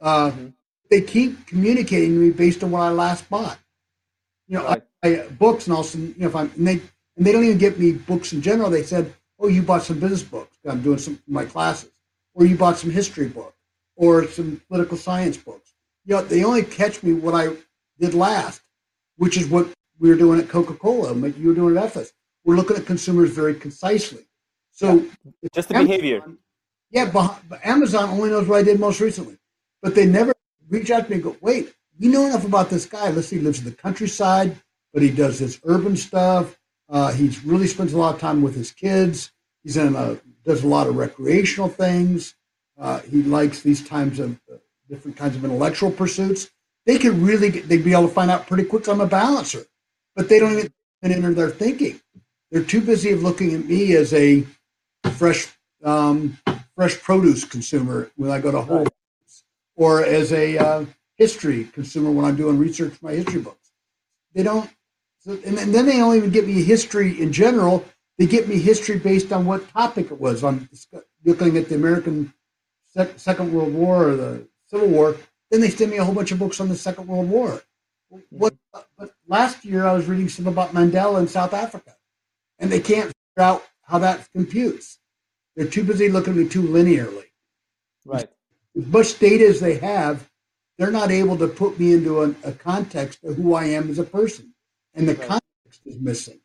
Uh, 0.00 0.30
mm-hmm. 0.30 0.48
They 0.90 1.00
keep 1.00 1.46
communicating 1.46 2.10
to 2.10 2.18
me 2.18 2.30
based 2.30 2.62
on 2.62 2.70
what 2.70 2.82
I 2.82 2.90
last 2.90 3.28
bought. 3.30 3.58
You 4.46 4.58
know, 4.58 4.64
right. 4.64 4.82
I, 5.02 5.22
I, 5.22 5.28
books 5.28 5.66
and 5.66 5.74
also, 5.74 5.96
you 5.98 6.14
know, 6.18 6.26
if 6.26 6.36
I'm 6.36 6.52
and 6.56 6.66
they 6.68 6.80
and 7.16 7.24
they 7.24 7.32
don't 7.32 7.44
even 7.44 7.56
get 7.56 7.78
me 7.78 7.92
books 7.92 8.34
in 8.34 8.42
general. 8.42 8.68
They 8.68 8.82
said, 8.82 9.14
"Oh, 9.38 9.48
you 9.48 9.62
bought 9.62 9.84
some 9.84 9.98
business 10.00 10.22
books. 10.22 10.58
I'm 10.68 10.82
doing 10.82 10.98
some 10.98 11.18
my 11.26 11.46
classes, 11.46 11.90
or 12.34 12.44
you 12.44 12.56
bought 12.56 12.76
some 12.76 12.90
history 12.90 13.28
book, 13.28 13.54
or 13.96 14.28
some 14.28 14.60
political 14.68 14.98
science 14.98 15.38
books." 15.38 15.72
You 16.04 16.16
know, 16.16 16.22
they 16.22 16.44
only 16.44 16.62
catch 16.62 17.02
me 17.02 17.14
what 17.14 17.34
I 17.34 17.56
did 17.98 18.12
last, 18.12 18.60
which 19.16 19.38
is 19.38 19.48
what 19.48 19.68
we 19.98 20.10
were 20.10 20.16
doing 20.16 20.38
at 20.40 20.50
Coca 20.50 20.74
Cola, 20.74 21.12
like 21.12 21.38
you 21.38 21.48
were 21.48 21.54
doing 21.54 21.74
at 21.78 21.84
Efes. 21.84 22.12
We're 22.44 22.56
looking 22.56 22.76
at 22.76 22.84
consumers 22.84 23.30
very 23.30 23.54
concisely. 23.54 24.26
So 24.72 24.96
yeah. 24.96 25.48
just 25.54 25.68
the 25.68 25.74
behavior. 25.74 26.22
Yeah, 26.94 27.10
but, 27.10 27.40
Amazon 27.64 28.08
only 28.10 28.30
knows 28.30 28.46
what 28.46 28.60
I 28.60 28.62
did 28.62 28.78
most 28.78 29.00
recently, 29.00 29.36
but 29.82 29.96
they 29.96 30.06
never 30.06 30.32
reach 30.68 30.92
out 30.92 31.04
to 31.04 31.10
me 31.10 31.16
and 31.16 31.24
go, 31.24 31.36
"Wait, 31.40 31.74
we 31.98 32.06
know 32.06 32.24
enough 32.24 32.44
about 32.44 32.70
this 32.70 32.86
guy. 32.86 33.10
Let's 33.10 33.28
see, 33.28 33.36
he 33.36 33.42
lives 33.42 33.58
in 33.58 33.64
the 33.64 33.72
countryside, 33.72 34.56
but 34.92 35.02
he 35.02 35.10
does 35.10 35.40
this 35.40 35.60
urban 35.64 35.96
stuff. 35.96 36.56
Uh, 36.88 37.12
he 37.12 37.36
really 37.44 37.66
spends 37.66 37.92
a 37.94 37.98
lot 37.98 38.14
of 38.14 38.20
time 38.20 38.42
with 38.42 38.54
his 38.54 38.70
kids. 38.70 39.32
He's 39.64 39.76
in 39.76 39.96
a, 39.96 40.20
does 40.44 40.62
a 40.62 40.68
lot 40.68 40.86
of 40.86 40.96
recreational 40.96 41.68
things. 41.68 42.36
Uh, 42.78 43.00
he 43.00 43.24
likes 43.24 43.60
these 43.60 43.86
times 43.86 44.20
of 44.20 44.40
uh, 44.52 44.56
different 44.88 45.16
kinds 45.16 45.34
of 45.34 45.44
intellectual 45.44 45.90
pursuits. 45.90 46.50
They 46.86 46.98
could 46.98 47.14
really 47.14 47.50
get, 47.50 47.68
they'd 47.68 47.84
be 47.84 47.92
able 47.92 48.08
to 48.08 48.14
find 48.14 48.30
out 48.30 48.46
pretty 48.46 48.64
quick 48.64 48.86
I'm 48.86 49.00
a 49.00 49.06
balancer, 49.06 49.64
but 50.14 50.28
they 50.28 50.38
don't 50.38 50.52
even 50.52 50.72
enter 51.02 51.34
their 51.34 51.50
thinking. 51.50 52.00
They're 52.52 52.62
too 52.62 52.82
busy 52.82 53.10
of 53.10 53.22
looking 53.22 53.52
at 53.54 53.64
me 53.64 53.96
as 53.96 54.12
a 54.12 54.46
fresh 55.16 55.48
um, 55.82 56.38
fresh 56.76 57.00
produce 57.00 57.44
consumer 57.44 58.10
when 58.16 58.30
I 58.30 58.40
go 58.40 58.50
to 58.50 58.60
Whole 58.60 58.84
Foods, 58.84 59.44
or 59.76 60.04
as 60.04 60.32
a 60.32 60.58
uh, 60.58 60.84
history 61.16 61.64
consumer 61.64 62.10
when 62.10 62.24
I'm 62.24 62.36
doing 62.36 62.58
research 62.58 62.94
for 62.94 63.06
my 63.06 63.12
history 63.12 63.40
books. 63.40 63.70
They 64.34 64.42
don't, 64.42 64.68
and, 65.26 65.56
then 65.56 65.86
they 65.86 65.98
don't 65.98 66.16
even 66.16 66.30
get 66.30 66.46
me 66.46 66.62
history 66.62 67.20
in 67.20 67.32
general. 67.32 67.84
They 68.18 68.26
get 68.26 68.48
me 68.48 68.58
history 68.58 68.98
based 68.98 69.32
on 69.32 69.46
what 69.46 69.68
topic 69.68 70.10
it 70.10 70.20
was. 70.20 70.44
On 70.44 70.68
looking 71.24 71.56
at 71.56 71.68
the 71.68 71.74
American 71.74 72.32
Second 73.16 73.52
World 73.52 73.74
War 73.74 74.10
or 74.10 74.16
the 74.16 74.48
Civil 74.66 74.88
War. 74.88 75.16
Then 75.50 75.60
they 75.60 75.70
send 75.70 75.90
me 75.90 75.98
a 75.98 76.04
whole 76.04 76.14
bunch 76.14 76.32
of 76.32 76.38
books 76.38 76.60
on 76.60 76.68
the 76.68 76.76
Second 76.76 77.06
World 77.06 77.28
War. 77.28 77.62
What? 78.30 78.54
But 78.96 79.10
last 79.26 79.64
year 79.64 79.86
I 79.86 79.92
was 79.92 80.06
reading 80.06 80.28
some 80.28 80.46
about 80.46 80.72
Mandela 80.72 81.18
in 81.20 81.26
South 81.26 81.52
Africa, 81.52 81.96
and 82.58 82.70
they 82.70 82.80
can't 82.80 83.06
figure 83.06 83.38
out 83.38 83.64
how 83.82 83.98
that 83.98 84.28
computes. 84.32 84.98
They're 85.56 85.66
too 85.66 85.84
busy 85.84 86.08
looking 86.08 86.32
at 86.32 86.38
me 86.38 86.48
too 86.48 86.62
linearly. 86.62 87.26
Right. 88.04 88.28
As 88.76 88.86
much 88.86 89.18
data 89.18 89.46
as 89.46 89.60
they 89.60 89.78
have, 89.78 90.28
they're 90.78 90.90
not 90.90 91.10
able 91.10 91.36
to 91.38 91.46
put 91.46 91.78
me 91.78 91.92
into 91.92 92.22
a, 92.22 92.34
a 92.42 92.52
context 92.52 93.22
of 93.24 93.36
who 93.36 93.54
I 93.54 93.66
am 93.66 93.90
as 93.90 93.98
a 93.98 94.04
person. 94.04 94.54
And 94.94 95.08
the 95.08 95.14
right. 95.14 95.28
context 95.28 95.80
is 95.86 95.98
missing. 95.98 96.40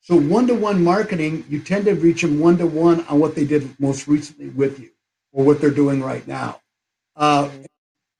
So 0.00 0.16
one 0.16 0.46
to 0.46 0.54
one 0.54 0.82
marketing, 0.82 1.44
you 1.48 1.60
tend 1.60 1.84
to 1.86 1.94
reach 1.94 2.22
them 2.22 2.40
one 2.40 2.58
to 2.58 2.66
one 2.66 3.04
on 3.06 3.18
what 3.18 3.34
they 3.34 3.44
did 3.44 3.78
most 3.78 4.08
recently 4.08 4.48
with 4.48 4.78
you 4.78 4.90
or 5.32 5.44
what 5.44 5.60
they're 5.60 5.70
doing 5.70 6.02
right 6.02 6.26
now. 6.26 6.60
Uh, 7.16 7.44
mm-hmm. 7.44 7.62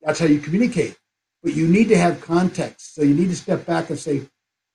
that's 0.03 0.19
how 0.19 0.27
you 0.27 0.41
communicate. 0.41 0.97
But 1.43 1.55
you 1.55 1.67
need 1.67 1.89
to 1.89 1.97
have 1.97 2.21
context. 2.21 2.95
So 2.95 3.03
you 3.03 3.15
need 3.15 3.31
to 3.31 3.37
step 3.37 3.65
back 3.65 3.89
and 3.91 3.99
say, 3.99 4.23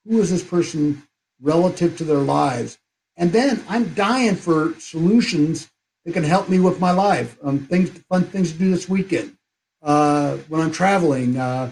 who 0.07 0.19
is 0.19 0.31
this 0.31 0.43
person 0.43 1.03
relative 1.39 1.97
to 1.97 2.03
their 2.03 2.17
lives? 2.17 2.77
And 3.17 3.31
then 3.31 3.63
I'm 3.69 3.93
dying 3.93 4.35
for 4.35 4.73
solutions 4.79 5.69
that 6.03 6.13
can 6.13 6.23
help 6.23 6.49
me 6.49 6.59
with 6.59 6.79
my 6.79 6.91
life. 6.91 7.37
Um, 7.43 7.59
things, 7.59 7.89
fun 8.09 8.23
things 8.23 8.51
to 8.51 8.57
do 8.57 8.69
this 8.69 8.89
weekend 8.89 9.37
uh, 9.81 10.37
when 10.49 10.61
I'm 10.61 10.71
traveling. 10.71 11.37
Uh, 11.37 11.71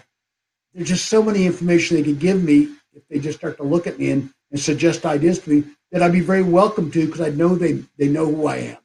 there's 0.74 0.90
just 0.90 1.08
so 1.08 1.22
many 1.22 1.46
information 1.46 1.98
they 1.98 2.04
could 2.04 2.20
give 2.20 2.42
me 2.42 2.70
if 2.94 3.08
they 3.10 3.20
just 3.20 3.38
start 3.38 3.58
to 3.58 3.64
look 3.64 3.88
at 3.88 4.00
me 4.00 4.12
and, 4.12 4.30
and 4.52 4.60
suggest 4.60 5.06
ideas 5.06 5.40
to 5.40 5.50
me 5.50 5.64
that 5.92 6.02
I'd 6.02 6.12
be 6.12 6.22
very 6.22 6.44
welcome 6.44 6.90
to 6.92 7.06
because 7.06 7.22
I 7.22 7.30
know 7.30 7.56
they 7.56 7.84
they 7.98 8.08
know 8.08 8.26
who 8.26 8.48
I 8.48 8.56
am. 8.58 8.78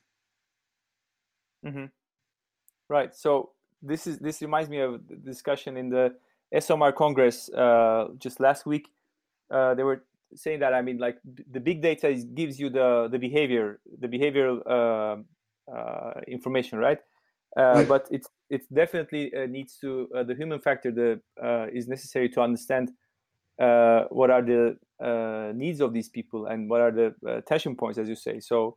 Mm-hmm. 1.64 1.84
Right. 2.88 3.14
So 3.14 3.50
this 3.82 4.06
is 4.06 4.18
this 4.18 4.42
reminds 4.42 4.68
me 4.68 4.80
of 4.80 5.06
the 5.08 5.16
discussion 5.16 5.76
in 5.76 5.88
the 5.88 6.14
ESOMAR 6.54 6.94
Congress 6.94 7.48
uh, 7.50 8.08
just 8.18 8.40
last 8.40 8.66
week. 8.66 8.90
Uh, 9.50 9.74
they 9.74 9.82
were 9.82 10.04
saying 10.34 10.60
that 10.60 10.74
I 10.74 10.82
mean, 10.82 10.98
like 10.98 11.18
the 11.24 11.60
big 11.60 11.82
data 11.82 12.08
is, 12.08 12.24
gives 12.24 12.58
you 12.58 12.70
the 12.70 13.08
the 13.10 13.18
behavior, 13.18 13.80
the 14.00 14.08
behavioral 14.08 14.60
uh, 14.66 15.72
uh, 15.72 16.20
information, 16.26 16.78
right? 16.78 16.98
Uh, 17.56 17.62
right? 17.62 17.88
But 17.88 18.08
it's 18.10 18.28
it 18.50 18.62
definitely 18.72 19.32
uh, 19.34 19.46
needs 19.46 19.76
to 19.80 20.08
uh, 20.14 20.22
the 20.22 20.34
human 20.34 20.60
factor 20.60 20.90
the 20.90 21.20
uh, 21.42 21.66
is 21.72 21.88
necessary 21.88 22.28
to 22.30 22.40
understand 22.40 22.90
what 23.58 24.30
are 24.30 24.42
the 24.42 24.76
needs 25.54 25.80
of 25.80 25.92
these 25.92 26.08
people 26.08 26.46
and 26.46 26.70
what 26.70 26.80
are 26.80 26.92
the 26.92 27.42
tension 27.46 27.74
points, 27.74 27.98
as 27.98 28.08
you 28.08 28.16
say. 28.16 28.40
So 28.40 28.76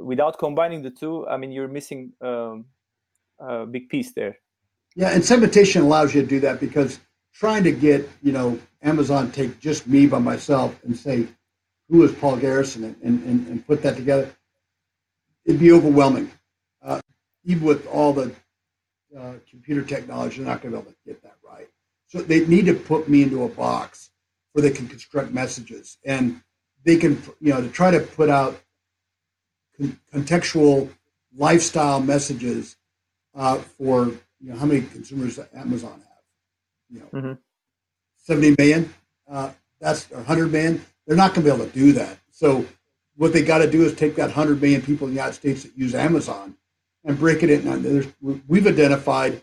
without 0.00 0.38
combining 0.38 0.82
the 0.82 0.90
two, 0.90 1.26
I 1.26 1.36
mean, 1.36 1.52
you're 1.52 1.68
missing 1.68 2.12
um, 2.20 2.66
a 3.38 3.66
big 3.66 3.88
piece 3.88 4.12
there. 4.12 4.38
Yeah, 4.96 5.10
and 5.10 5.24
segmentation 5.24 5.82
allows 5.82 6.14
you 6.14 6.22
to 6.22 6.26
do 6.26 6.40
that 6.40 6.60
because 6.60 6.98
trying 7.34 7.64
to 7.64 7.72
get 7.72 8.08
you 8.22 8.32
know 8.32 8.58
Amazon 8.82 9.30
take 9.30 9.60
just 9.60 9.86
me 9.86 10.06
by 10.06 10.18
myself 10.18 10.78
and 10.84 10.96
say 10.96 11.28
who 11.90 12.04
is 12.04 12.12
Paul 12.12 12.36
Garrison 12.36 12.84
and, 12.84 13.22
and, 13.24 13.46
and 13.48 13.66
put 13.66 13.82
that 13.82 13.96
together, 13.96 14.30
it'd 15.44 15.60
be 15.60 15.72
overwhelming. 15.72 16.30
Uh, 16.82 17.00
even 17.44 17.64
with 17.64 17.86
all 17.88 18.12
the 18.12 18.32
uh, 19.16 19.34
computer 19.50 19.82
technology, 19.82 20.36
they're 20.38 20.46
not 20.46 20.62
going 20.62 20.72
to 20.72 20.78
be 20.78 20.82
able 20.82 20.92
to 20.92 20.96
get 21.04 21.22
that 21.22 21.34
right. 21.44 21.68
So 22.06 22.22
they 22.22 22.46
need 22.46 22.66
to 22.66 22.74
put 22.74 23.08
me 23.08 23.24
into 23.24 23.42
a 23.42 23.48
box 23.48 24.10
where 24.52 24.62
they 24.62 24.70
can 24.70 24.86
construct 24.86 25.32
messages 25.32 25.98
and 26.04 26.40
they 26.84 26.96
can, 26.96 27.20
you 27.40 27.52
know, 27.52 27.60
to 27.60 27.68
try 27.68 27.90
to 27.90 28.00
put 28.00 28.30
out 28.30 28.60
con- 29.76 29.98
contextual 30.14 30.90
lifestyle 31.36 32.00
messages 32.00 32.76
uh, 33.34 33.58
for, 33.58 34.06
you 34.40 34.52
know, 34.52 34.56
how 34.56 34.66
many 34.66 34.82
consumers 34.82 35.38
Amazon 35.54 36.00
have 36.00 36.09
you 36.90 37.00
know, 37.00 37.06
mm-hmm. 37.20 37.32
70 38.16 38.54
million, 38.58 38.94
uh, 39.30 39.50
that's 39.80 40.10
100 40.10 40.52
million. 40.52 40.84
They're 41.06 41.16
not 41.16 41.34
going 41.34 41.46
to 41.46 41.50
be 41.50 41.56
able 41.56 41.66
to 41.66 41.78
do 41.78 41.92
that. 41.92 42.18
So 42.30 42.64
what 43.16 43.32
they 43.32 43.42
got 43.42 43.58
to 43.58 43.70
do 43.70 43.82
is 43.82 43.94
take 43.94 44.16
that 44.16 44.26
100 44.26 44.60
million 44.60 44.82
people 44.82 45.06
in 45.06 45.14
the 45.14 45.20
United 45.20 45.34
States 45.34 45.62
that 45.62 45.76
use 45.76 45.94
Amazon 45.94 46.56
and 47.04 47.18
break 47.18 47.42
it 47.42 47.50
in. 47.50 48.12
we've 48.46 48.66
identified 48.66 49.42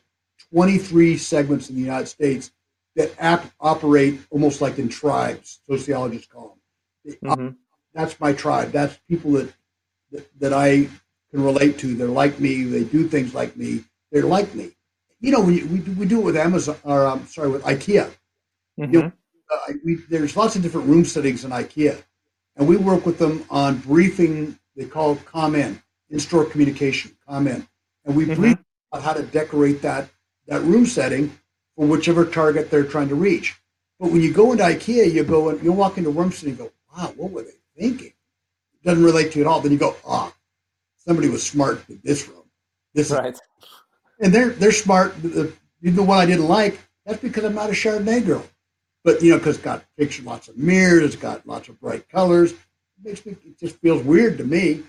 23 0.51 1.17
segments 1.17 1.69
in 1.69 1.75
the 1.75 1.81
United 1.81 2.07
States 2.07 2.51
that 2.95 3.11
ap- 3.19 3.51
operate 3.59 4.19
almost 4.29 4.61
like 4.61 4.77
in 4.79 4.89
tribes. 4.89 5.59
Sociologists 5.69 6.27
call 6.27 6.57
them. 7.05 7.17
Mm-hmm. 7.23 7.49
That's 7.93 8.19
my 8.19 8.33
tribe. 8.33 8.71
That's 8.71 8.97
people 9.07 9.31
that, 9.31 9.53
that 10.11 10.39
that 10.39 10.53
I 10.53 10.87
can 11.31 11.43
relate 11.43 11.77
to. 11.79 11.95
They're 11.95 12.07
like 12.07 12.39
me. 12.39 12.63
They 12.63 12.83
do 12.83 13.07
things 13.07 13.33
like 13.33 13.57
me. 13.57 13.83
They're 14.11 14.23
like 14.23 14.53
me 14.53 14.76
you 15.19 15.31
know, 15.31 15.41
we, 15.41 15.63
we, 15.63 15.79
we 15.79 16.05
do 16.05 16.19
it 16.19 16.23
with 16.23 16.37
Amazon, 16.37 16.77
or 16.83 17.05
um, 17.05 17.25
sorry, 17.27 17.49
with 17.49 17.63
IKEA. 17.63 18.11
Mm-hmm. 18.79 18.93
You 18.93 19.01
know, 19.01 19.11
uh, 19.51 19.73
we, 19.83 19.95
there's 20.09 20.35
lots 20.35 20.55
of 20.55 20.61
different 20.61 20.87
room 20.87 21.05
settings 21.05 21.43
in 21.43 21.51
IKEA, 21.51 22.03
and 22.55 22.67
we 22.67 22.77
work 22.77 23.05
with 23.05 23.17
them 23.17 23.45
on 23.49 23.79
briefing. 23.79 24.57
They 24.75 24.85
call 24.85 25.13
it 25.13 25.25
COM 25.25 25.55
in, 25.55 25.81
in-store 26.09 26.45
communication, 26.45 27.17
COM 27.27 27.47
in, 27.47 27.67
and 28.05 28.15
we 28.15 28.25
mm-hmm. 28.25 28.41
brief 28.41 28.57
about 28.91 29.03
how 29.03 29.13
to 29.13 29.23
decorate 29.23 29.81
that 29.81 30.09
that 30.47 30.61
room 30.61 30.85
setting 30.85 31.37
for 31.75 31.85
whichever 31.85 32.25
target 32.25 32.71
they're 32.71 32.85
trying 32.85 33.09
to 33.09 33.15
reach. 33.15 33.55
But 33.99 34.11
when 34.11 34.21
you 34.21 34.33
go 34.33 34.51
into 34.51 34.63
IKEA, 34.63 35.11
you 35.11 35.23
go 35.23 35.49
and 35.49 35.61
you 35.63 35.71
walk 35.71 35.97
into 35.97 36.09
room 36.09 36.31
setting 36.31 36.49
and 36.49 36.57
go, 36.57 36.71
wow, 36.95 37.13
what 37.15 37.31
were 37.31 37.43
they 37.43 37.51
thinking? 37.77 38.07
It 38.07 38.83
doesn't 38.83 39.03
relate 39.03 39.31
to 39.31 39.39
you 39.39 39.45
at 39.45 39.49
all. 39.49 39.59
Then 39.59 39.71
you 39.71 39.77
go, 39.77 39.95
ah, 40.07 40.31
oh, 40.31 40.35
somebody 40.95 41.29
was 41.29 41.45
smart 41.45 41.83
in 41.89 41.99
this 42.03 42.27
room. 42.27 42.43
This 42.93 43.11
right. 43.11 43.33
Is, 43.33 43.41
and 44.19 44.33
they're 44.33 44.49
they're 44.49 44.71
smart. 44.71 45.15
Even 45.23 45.95
the 45.95 46.03
one 46.03 46.17
I 46.17 46.25
didn't 46.25 46.47
like, 46.47 46.79
that's 47.05 47.21
because 47.21 47.43
I'm 47.43 47.55
not 47.55 47.69
a 47.69 47.73
Chardonnay 47.73 48.25
girl. 48.25 48.45
But 49.03 49.21
you 49.21 49.31
know, 49.31 49.37
because 49.37 49.55
it's 49.55 49.63
got 49.63 49.85
picture, 49.97 50.23
lots 50.23 50.47
of 50.47 50.57
mirrors, 50.57 51.03
it's 51.03 51.15
got 51.15 51.47
lots 51.47 51.69
of 51.69 51.79
bright 51.79 52.09
colors. 52.09 52.51
It 52.51 52.57
makes 53.03 53.25
me 53.25 53.35
it 53.45 53.59
just 53.59 53.77
feels 53.77 54.03
weird 54.03 54.37
to 54.39 54.43
me. 54.43 54.83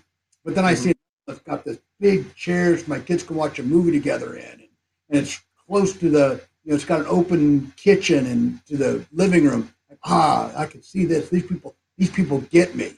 But 0.45 0.55
then 0.55 0.65
I 0.65 0.73
mm-hmm. 0.73 0.83
see 0.83 0.95
it's 1.29 1.41
got 1.41 1.65
this 1.65 1.79
big 2.01 2.35
chairs 2.35 2.89
my 2.89 2.99
kids 2.99 3.23
can 3.23 3.37
watch 3.37 3.59
a 3.59 3.63
movie 3.63 3.93
together 3.93 4.35
in, 4.35 4.45
and, 4.45 4.69
and 5.11 5.21
it's 5.21 5.41
close 5.67 5.93
to 5.99 6.09
the 6.09 6.41
you 6.65 6.71
know 6.71 6.75
it's 6.75 6.85
got 6.85 7.01
an 7.01 7.07
open 7.07 7.73
kitchen 7.77 8.27
and 8.27 8.67
to 8.67 8.77
the 8.77 9.07
living 9.13 9.45
room. 9.45 9.73
ah, 10.05 10.53
I 10.57 10.67
can 10.67 10.83
see 10.83 11.05
this. 11.05 11.29
These 11.29 11.47
people, 11.47 11.77
these 11.97 12.11
people 12.11 12.41
get 12.51 12.75
me, 12.75 12.95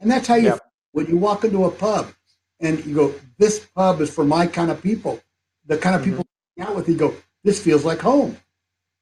and 0.00 0.10
that's 0.10 0.26
how 0.26 0.36
you 0.36 0.48
yep. 0.48 0.60
when 0.92 1.06
you 1.06 1.16
walk 1.16 1.44
into 1.44 1.64
a 1.64 1.70
pub 1.70 2.12
and 2.60 2.84
you 2.86 2.94
go, 2.94 3.14
this 3.38 3.66
pub 3.74 4.00
is 4.00 4.12
for 4.12 4.24
my 4.24 4.46
kind 4.46 4.70
of 4.70 4.82
people 4.82 5.20
the 5.66 5.76
kind 5.76 5.96
of 5.96 6.04
people 6.04 6.24
mm-hmm. 6.58 6.62
out 6.62 6.76
with 6.76 6.88
you 6.88 6.96
go, 6.96 7.14
this 7.44 7.62
feels 7.62 7.84
like 7.84 8.00
home. 8.00 8.36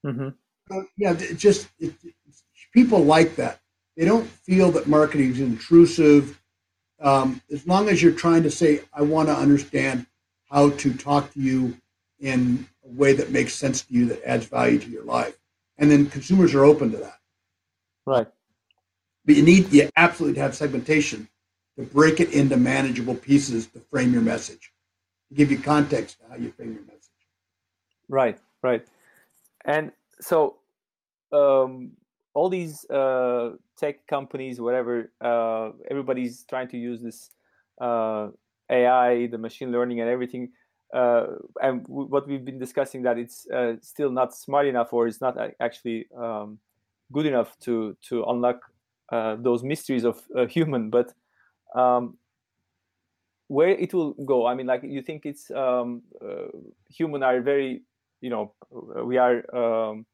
Mm-hmm. 0.04 0.28
Uh, 0.70 0.82
yeah, 0.96 1.12
it 1.12 1.36
just 1.36 1.68
it, 1.78 1.94
people 2.72 3.04
like 3.04 3.36
that. 3.36 3.60
They 3.96 4.04
don't 4.04 4.26
feel 4.26 4.70
that 4.72 4.88
marketing 4.88 5.30
is 5.30 5.40
intrusive. 5.40 6.40
Um, 7.00 7.40
as 7.52 7.66
long 7.66 7.88
as 7.88 8.02
you're 8.02 8.12
trying 8.12 8.42
to 8.44 8.50
say, 8.50 8.80
I 8.92 9.02
want 9.02 9.28
to 9.28 9.34
understand 9.34 10.06
how 10.50 10.70
to 10.70 10.94
talk 10.94 11.32
to 11.34 11.40
you 11.40 11.76
in 12.18 12.66
a 12.84 12.88
way 12.88 13.12
that 13.12 13.30
makes 13.30 13.54
sense 13.54 13.82
to 13.82 13.94
you, 13.94 14.06
that 14.06 14.24
adds 14.24 14.46
value 14.46 14.78
to 14.78 14.90
your 14.90 15.04
life, 15.04 15.38
and 15.78 15.90
then 15.90 16.06
consumers 16.06 16.54
are 16.54 16.64
open 16.64 16.90
to 16.92 16.98
that. 16.98 17.18
Right. 18.06 18.26
But 19.24 19.36
you 19.36 19.42
need 19.42 19.72
you 19.72 19.90
absolutely 19.96 20.40
have 20.40 20.54
segmentation 20.54 21.28
to 21.78 21.84
break 21.84 22.20
it 22.20 22.32
into 22.32 22.56
manageable 22.56 23.14
pieces 23.14 23.66
to 23.68 23.80
frame 23.80 24.12
your 24.12 24.22
message 24.22 24.73
give 25.34 25.50
you 25.50 25.58
context 25.58 26.18
to 26.20 26.28
how 26.30 26.36
you 26.36 26.50
frame 26.52 26.72
your 26.72 26.82
message. 26.82 27.10
Right, 28.08 28.38
right. 28.62 28.86
And 29.64 29.92
so 30.20 30.56
um, 31.32 31.92
all 32.34 32.48
these 32.48 32.84
uh, 32.90 33.52
tech 33.78 34.06
companies, 34.06 34.60
whatever, 34.60 35.12
uh, 35.20 35.70
everybody's 35.90 36.44
trying 36.44 36.68
to 36.68 36.76
use 36.76 37.02
this 37.02 37.30
uh, 37.80 38.28
AI, 38.70 39.26
the 39.26 39.38
machine 39.38 39.72
learning, 39.72 40.00
and 40.00 40.08
everything. 40.10 40.50
Uh, 40.92 41.26
and 41.60 41.82
w- 41.84 42.08
what 42.08 42.28
we've 42.28 42.44
been 42.44 42.58
discussing 42.58 43.02
that 43.02 43.18
it's 43.18 43.46
uh, 43.50 43.74
still 43.80 44.10
not 44.10 44.34
smart 44.34 44.66
enough, 44.66 44.92
or 44.92 45.06
it's 45.06 45.20
not 45.20 45.36
actually 45.60 46.06
um, 46.16 46.58
good 47.12 47.26
enough 47.26 47.58
to 47.60 47.96
to 48.08 48.24
unlock 48.24 48.60
uh, 49.10 49.36
those 49.36 49.62
mysteries 49.64 50.04
of 50.04 50.22
human. 50.50 50.90
But 50.90 51.12
um, 51.74 52.16
where 53.48 53.68
it 53.68 53.92
will 53.92 54.12
go. 54.24 54.46
I 54.46 54.54
mean 54.54 54.66
like 54.66 54.82
you 54.82 55.02
think 55.02 55.26
it's 55.26 55.50
um, 55.50 56.02
uh, 56.22 56.48
human 56.88 57.22
are 57.22 57.40
very 57.40 57.82
you 58.20 58.30
know 58.30 58.52
uh, 58.74 59.04
we 59.04 59.18
are 59.18 59.44
um, 59.54 60.06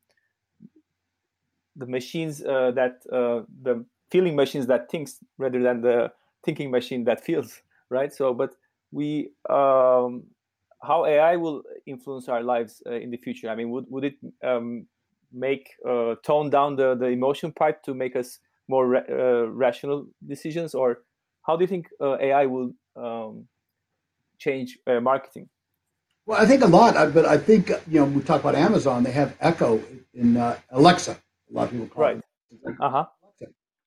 the 1.77 1.87
machines 1.87 2.43
uh, 2.43 2.71
that 2.73 3.03
uh, 3.13 3.45
the 3.63 3.85
feeling 4.11 4.35
machines 4.35 4.67
that 4.67 4.91
thinks 4.91 5.19
rather 5.39 5.63
than 5.63 5.81
the 5.81 6.13
thinking 6.45 6.71
machine 6.71 7.05
that 7.05 7.25
feels 7.25 7.63
right? 7.91 8.13
So 8.13 8.35
but 8.35 8.55
we 8.93 9.31
um, 9.49 10.25
how 10.83 11.05
ai 11.05 11.37
will 11.37 11.63
influence 11.87 12.29
our 12.29 12.43
lives 12.43 12.83
uh, 12.87 12.95
in 12.95 13.11
the 13.11 13.17
future. 13.17 13.49
I 13.49 13.55
mean 13.55 13.71
would, 13.71 13.87
would 13.89 14.05
it 14.05 14.17
um, 14.43 14.87
make 15.33 15.71
uh, 15.89 16.17
tone 16.25 16.51
down 16.51 16.77
the, 16.77 16.97
the 16.97 17.07
emotion 17.07 17.53
part 17.53 17.85
to 17.85 17.95
make 17.95 18.17
us 18.17 18.41
more 18.69 18.87
ra- 18.89 19.47
rational 19.49 20.07
decisions? 20.27 20.75
Or 20.75 21.03
how 21.43 21.57
do 21.57 21.63
you 21.63 21.69
think 21.69 21.89
ai 22.01 22.47
will 22.47 22.73
um, 22.97 23.47
change 24.39 24.79
uh, 24.87 25.01
marketing? 25.01 25.49
Well, 26.27 26.41
I 26.41 26.47
think 26.47 26.63
a 26.63 26.67
lot, 26.67 26.97
uh, 26.97 27.07
but 27.07 27.25
I 27.27 27.39
think 27.39 27.71
you 27.89 28.01
know 28.01 28.05
we 28.05 28.23
talk 28.23 28.41
about 28.41 28.55
Amazon. 28.55 29.03
They 29.03 29.13
have 29.13 29.37
Echo 29.41 29.83
in 30.15 30.37
uh, 30.37 30.59
Alexa. 30.71 31.13
A 31.13 31.53
lot 31.53 31.65
of 31.65 31.71
people 31.73 31.87
call 31.89 32.05
it 32.05 32.25
right. 32.65 32.77
Uh 32.81 32.91
huh. 32.91 33.05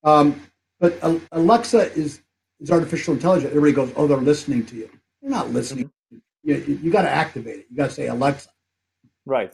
Um, 0.04 0.42
but 0.80 1.00
Alexa 1.32 1.94
is 1.94 2.22
is 2.60 2.72
artificial 2.72 3.14
intelligence. 3.14 3.50
Everybody 3.52 3.74
goes, 3.74 3.94
"Oh, 3.96 4.08
they're 4.08 4.18
listening 4.18 4.66
to 4.68 4.76
you." 4.76 4.90
They're 5.22 5.32
not 5.32 5.52
listening. 5.52 5.86
Mm-hmm. 5.86 6.18
You, 6.44 6.56
you, 6.56 6.80
you 6.84 6.92
got 6.92 7.04
to 7.04 7.10
activate 7.10 7.60
it. 7.60 7.68
You 7.70 7.78
got 7.78 7.90
to 7.90 7.96
say 7.96 8.08
Alexa. 8.08 8.50
Right. 9.26 9.54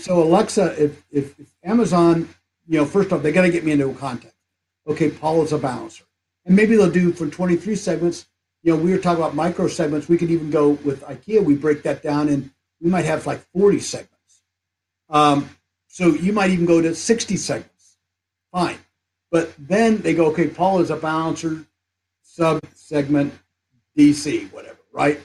so 0.00 0.22
Alexa, 0.22 0.80
if, 0.82 1.02
if, 1.10 1.38
if 1.40 1.48
Amazon, 1.64 2.28
you 2.68 2.78
know, 2.78 2.84
first 2.84 3.12
off, 3.12 3.22
they 3.22 3.32
got 3.32 3.42
to 3.42 3.50
get 3.50 3.64
me 3.64 3.72
into 3.72 3.90
a 3.90 3.94
context. 3.94 4.36
Okay, 4.86 5.10
Paul 5.10 5.42
is 5.42 5.52
a 5.52 5.58
balancer, 5.58 6.04
and 6.46 6.54
maybe 6.54 6.76
they'll 6.76 6.90
do 6.90 7.12
for 7.12 7.26
23 7.26 7.74
segments 7.74 8.26
you 8.62 8.76
know, 8.76 8.82
we 8.82 8.92
were 8.92 8.98
talking 8.98 9.22
about 9.22 9.34
micro 9.34 9.68
segments. 9.68 10.08
We 10.08 10.18
could 10.18 10.30
even 10.30 10.50
go 10.50 10.70
with 10.70 11.02
IKEA. 11.02 11.44
We 11.44 11.54
break 11.54 11.82
that 11.84 12.02
down, 12.02 12.28
and 12.28 12.50
we 12.80 12.90
might 12.90 13.04
have 13.04 13.26
like 13.26 13.40
40 13.52 13.80
segments. 13.80 14.42
Um, 15.08 15.48
so 15.86 16.08
you 16.08 16.32
might 16.32 16.50
even 16.50 16.66
go 16.66 16.80
to 16.80 16.94
60 16.94 17.36
segments. 17.36 17.96
Fine. 18.52 18.78
But 19.30 19.52
then 19.58 19.98
they 19.98 20.14
go, 20.14 20.26
okay, 20.26 20.48
Paul 20.48 20.80
is 20.80 20.90
a 20.90 20.96
balancer, 20.96 21.64
sub 22.22 22.60
segment, 22.74 23.34
DC, 23.96 24.50
whatever, 24.52 24.78
right? 24.92 25.20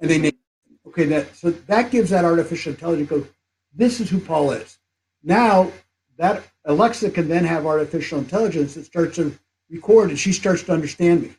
And 0.00 0.10
they 0.10 0.18
name, 0.18 0.38
okay, 0.86 1.04
that 1.04 1.36
so 1.36 1.50
that 1.50 1.90
gives 1.90 2.10
that 2.10 2.24
artificial 2.24 2.72
intelligence 2.72 3.08
go, 3.08 3.26
this 3.74 4.00
is 4.00 4.10
who 4.10 4.18
Paul 4.18 4.52
is. 4.52 4.78
Now 5.22 5.70
that 6.16 6.42
Alexa 6.64 7.10
can 7.10 7.28
then 7.28 7.44
have 7.44 7.66
artificial 7.66 8.18
intelligence 8.18 8.74
that 8.74 8.86
starts 8.86 9.16
to 9.16 9.38
record 9.70 10.10
and 10.10 10.18
she 10.18 10.32
starts 10.32 10.62
to 10.64 10.72
understand 10.72 11.22
me. 11.22 11.34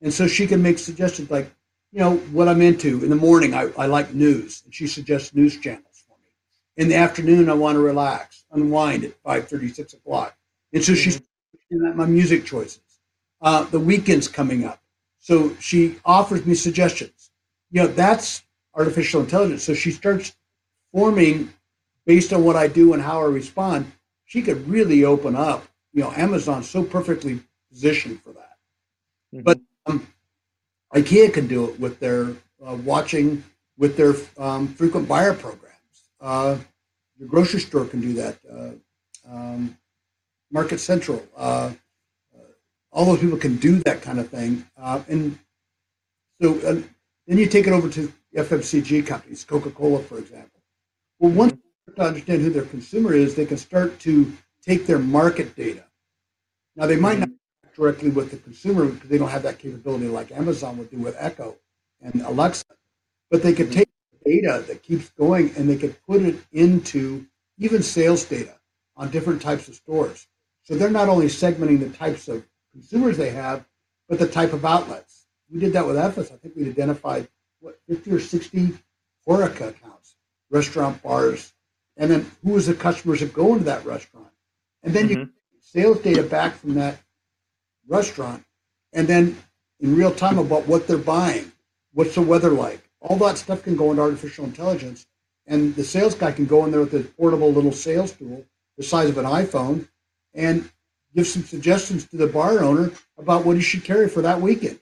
And 0.00 0.12
so 0.12 0.26
she 0.26 0.46
can 0.46 0.62
make 0.62 0.78
suggestions 0.78 1.30
like, 1.30 1.50
you 1.92 1.98
know, 2.00 2.16
what 2.16 2.48
I'm 2.48 2.62
into. 2.62 3.02
In 3.02 3.10
the 3.10 3.16
morning, 3.16 3.54
I, 3.54 3.70
I 3.76 3.86
like 3.86 4.14
news. 4.14 4.62
And 4.64 4.74
she 4.74 4.86
suggests 4.86 5.34
news 5.34 5.58
channels 5.58 6.04
for 6.06 6.16
me. 6.22 6.30
In 6.76 6.88
the 6.88 6.94
afternoon, 6.94 7.48
I 7.48 7.54
want 7.54 7.76
to 7.76 7.80
relax, 7.80 8.44
unwind 8.52 9.04
at 9.04 9.14
5 9.22 9.48
6 9.48 9.94
o'clock. 9.94 10.36
And 10.72 10.84
so 10.84 10.94
she's 10.94 11.20
mm-hmm. 11.72 11.96
my 11.96 12.06
music 12.06 12.44
choices. 12.44 12.80
Uh, 13.40 13.64
the 13.64 13.80
weekend's 13.80 14.28
coming 14.28 14.64
up. 14.64 14.80
So 15.18 15.54
she 15.56 15.96
offers 16.04 16.46
me 16.46 16.54
suggestions. 16.54 17.30
You 17.70 17.82
know, 17.82 17.88
that's 17.88 18.42
artificial 18.74 19.20
intelligence. 19.20 19.64
So 19.64 19.74
she 19.74 19.90
starts 19.90 20.36
forming 20.92 21.52
based 22.06 22.32
on 22.32 22.44
what 22.44 22.56
I 22.56 22.68
do 22.68 22.94
and 22.94 23.02
how 23.02 23.20
I 23.20 23.26
respond. 23.26 23.92
She 24.24 24.42
could 24.42 24.66
really 24.68 25.04
open 25.04 25.36
up. 25.36 25.64
You 25.92 26.02
know, 26.02 26.12
Amazon's 26.12 26.68
so 26.68 26.82
perfectly 26.82 27.40
positioned 27.70 28.22
for 28.22 28.32
that. 28.32 28.56
Mm-hmm. 29.34 29.42
But 29.42 29.60
IKEA 31.02 31.32
can 31.32 31.46
do 31.46 31.68
it 31.68 31.78
with 31.78 32.00
their 32.00 32.30
uh, 32.64 32.74
watching 32.84 33.44
with 33.76 33.96
their 33.96 34.14
um, 34.38 34.68
frequent 34.68 35.06
buyer 35.06 35.32
programs. 35.32 35.74
Uh, 36.20 36.56
the 37.18 37.26
grocery 37.26 37.60
store 37.60 37.84
can 37.84 38.00
do 38.00 38.12
that. 38.14 38.38
Uh, 38.50 38.70
um, 39.30 39.78
Market 40.50 40.78
Central, 40.78 41.22
uh, 41.36 41.70
uh, 42.34 42.40
all 42.90 43.04
those 43.04 43.20
people 43.20 43.38
can 43.38 43.56
do 43.56 43.76
that 43.84 44.02
kind 44.02 44.18
of 44.18 44.28
thing. 44.28 44.66
Uh, 44.76 45.02
and 45.08 45.38
so 46.40 46.54
then 46.54 47.38
you 47.38 47.46
take 47.46 47.66
it 47.66 47.72
over 47.72 47.88
to 47.88 48.12
FMCG 48.34 49.06
companies, 49.06 49.44
Coca-Cola, 49.44 50.02
for 50.02 50.18
example. 50.18 50.60
Well, 51.18 51.32
once 51.32 51.54
to 51.94 52.02
understand 52.02 52.42
who 52.42 52.50
their 52.50 52.64
consumer 52.64 53.12
is, 53.12 53.34
they 53.34 53.46
can 53.46 53.56
start 53.56 53.98
to 54.00 54.32
take 54.62 54.86
their 54.86 54.98
market 54.98 55.54
data. 55.54 55.84
Now, 56.76 56.86
they 56.86 56.96
might 56.96 57.18
not 57.18 57.27
directly 57.78 58.10
with 58.10 58.30
the 58.30 58.36
consumer 58.36 58.86
because 58.86 59.08
they 59.08 59.18
don't 59.18 59.30
have 59.30 59.44
that 59.44 59.58
capability 59.58 60.08
like 60.08 60.32
Amazon 60.32 60.76
would 60.78 60.90
do 60.90 60.98
with 60.98 61.16
Echo 61.18 61.56
and 62.00 62.20
Alexa. 62.22 62.64
But 63.30 63.42
they 63.42 63.52
could 63.52 63.70
take 63.72 63.88
data 64.24 64.64
that 64.66 64.82
keeps 64.82 65.08
going 65.10 65.52
and 65.56 65.68
they 65.68 65.76
could 65.76 65.96
put 66.06 66.22
it 66.22 66.36
into 66.52 67.26
even 67.58 67.82
sales 67.82 68.24
data 68.24 68.54
on 68.96 69.10
different 69.10 69.40
types 69.40 69.68
of 69.68 69.74
stores. 69.74 70.26
So 70.64 70.74
they're 70.74 70.90
not 70.90 71.08
only 71.08 71.26
segmenting 71.26 71.80
the 71.80 71.88
types 71.90 72.28
of 72.28 72.46
consumers 72.72 73.16
they 73.16 73.30
have, 73.30 73.64
but 74.08 74.18
the 74.18 74.26
type 74.26 74.52
of 74.52 74.64
outlets. 74.64 75.26
We 75.50 75.60
did 75.60 75.72
that 75.72 75.86
with 75.86 75.96
Efes. 75.96 76.32
I 76.32 76.36
think 76.36 76.54
we 76.56 76.68
identified 76.68 77.28
what 77.60 77.78
50 77.88 78.12
or 78.12 78.20
60 78.20 78.74
HoReCa 79.26 79.68
accounts, 79.68 80.16
restaurant 80.50 81.02
bars, 81.02 81.52
and 81.96 82.10
then 82.10 82.30
who 82.44 82.56
is 82.56 82.66
the 82.66 82.74
customers 82.74 83.20
that 83.20 83.32
go 83.32 83.52
into 83.52 83.64
that 83.64 83.84
restaurant. 83.84 84.28
And 84.82 84.92
then 84.92 85.08
mm-hmm. 85.08 85.20
you 85.20 85.30
sales 85.60 86.00
data 86.00 86.22
back 86.22 86.54
from 86.54 86.74
that 86.74 86.98
restaurant, 87.88 88.44
and 88.92 89.08
then 89.08 89.38
in 89.80 89.96
real 89.96 90.12
time 90.12 90.38
about 90.38 90.66
what 90.66 90.86
they're 90.86 90.98
buying, 90.98 91.50
what's 91.92 92.14
the 92.14 92.22
weather 92.22 92.50
like. 92.50 92.88
All 93.00 93.16
that 93.18 93.38
stuff 93.38 93.62
can 93.62 93.76
go 93.76 93.90
into 93.90 94.02
artificial 94.02 94.44
intelligence, 94.44 95.06
and 95.46 95.74
the 95.74 95.84
sales 95.84 96.14
guy 96.14 96.32
can 96.32 96.46
go 96.46 96.64
in 96.64 96.70
there 96.70 96.80
with 96.80 96.94
a 96.94 97.00
portable 97.00 97.52
little 97.52 97.72
sales 97.72 98.12
tool 98.12 98.44
the 98.76 98.84
size 98.84 99.08
of 99.08 99.18
an 99.18 99.24
iPhone 99.24 99.88
and 100.32 100.70
give 101.14 101.26
some 101.26 101.42
suggestions 101.42 102.06
to 102.06 102.16
the 102.16 102.26
bar 102.26 102.60
owner 102.60 102.92
about 103.18 103.44
what 103.44 103.56
he 103.56 103.62
should 103.62 103.84
carry 103.84 104.08
for 104.08 104.22
that 104.22 104.40
weekend 104.40 104.78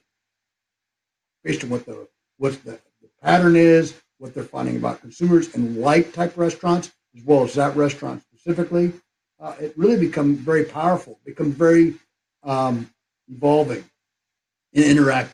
based 1.43 1.63
on 1.63 1.69
what 1.69 1.85
the 1.85 2.07
what 2.37 2.53
the, 2.63 2.79
the 3.01 3.09
pattern 3.21 3.55
is, 3.55 3.95
what 4.19 4.33
they're 4.33 4.43
finding 4.43 4.77
about 4.77 5.01
consumers 5.01 5.55
and 5.55 5.77
like 5.77 6.13
type 6.13 6.37
restaurants, 6.37 6.91
as 7.17 7.23
well 7.23 7.43
as 7.43 7.55
that 7.55 7.75
restaurant 7.75 8.21
specifically. 8.21 8.93
Uh, 9.39 9.55
it 9.59 9.73
really 9.77 9.97
becomes 9.97 10.39
very 10.39 10.63
powerful, 10.63 11.19
becomes 11.25 11.55
very 11.55 11.95
um, 12.43 12.89
evolving 13.29 13.83
and 14.73 14.85
interactive. 14.85 15.31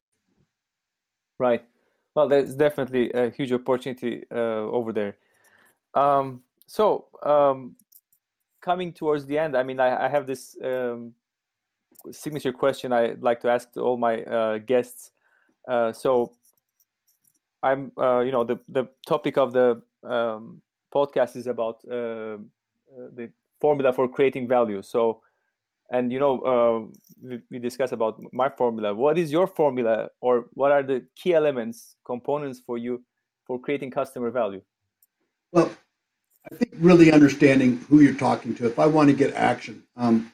Right. 1.40 1.64
Well, 2.16 2.28
there's 2.28 2.56
definitely 2.56 3.12
a 3.12 3.30
huge 3.32 3.52
opportunity 3.52 4.24
uh, 4.32 4.70
over 4.72 4.94
there. 4.94 5.18
Um, 5.94 6.42
so, 6.68 7.08
um, 7.24 7.76
coming 8.62 8.94
towards 8.94 9.26
the 9.26 9.38
end, 9.38 9.58
I 9.58 9.64
mean, 9.64 9.80
I, 9.80 10.06
I 10.06 10.10
have 10.10 10.28
this 10.28 10.56
um, 10.64 11.14
signature 12.12 12.54
question 12.54 12.94
I'd 12.94 13.22
like 13.22 13.42
to 13.42 13.50
ask 13.50 13.72
to 13.74 13.82
all 13.82 13.98
my 13.98 14.24
uh, 14.24 14.58
guests. 14.60 15.12
Uh, 15.68 15.92
so, 15.92 16.34
I'm, 17.64 17.92
uh, 17.98 18.20
you 18.20 18.32
know, 18.32 18.44
the 18.44 18.60
the 18.68 18.90
topic 19.08 19.38
of 19.38 19.54
the 19.54 19.82
um, 20.04 20.62
podcast 20.94 21.36
is 21.36 21.48
about 21.48 21.80
uh, 21.90 21.96
uh, 21.96 22.38
the 23.16 23.32
formula 23.60 23.94
for 23.94 24.08
creating 24.08 24.48
value. 24.48 24.82
So, 24.82 25.22
and 25.94 26.12
you 26.12 26.20
know 26.20 26.34
uh, 26.52 26.80
we, 27.22 27.40
we 27.50 27.60
discussed 27.60 27.94
about 27.94 28.22
my 28.34 28.50
formula. 28.50 28.94
What 28.94 29.18
is 29.18 29.32
your 29.32 29.48
formula 29.48 30.10
or 30.20 30.48
what 30.54 30.72
are 30.72 30.84
the 30.84 31.06
key 31.16 31.34
elements 31.34 31.96
components 32.06 32.60
for 32.66 32.78
you 32.78 33.02
for 33.46 33.60
creating 33.60 33.92
customer 33.92 34.32
value? 34.32 34.62
Well 35.54 35.72
i 36.52 36.56
think 36.56 36.72
really 36.78 37.12
understanding 37.12 37.78
who 37.90 38.02
you're 38.02 38.22
talking 38.30 38.54
to 38.56 38.66
if 38.66 38.78
i 38.78 38.86
want 38.86 39.10
to 39.10 39.16
get 39.16 39.34
action 39.34 39.84
um, 39.96 40.32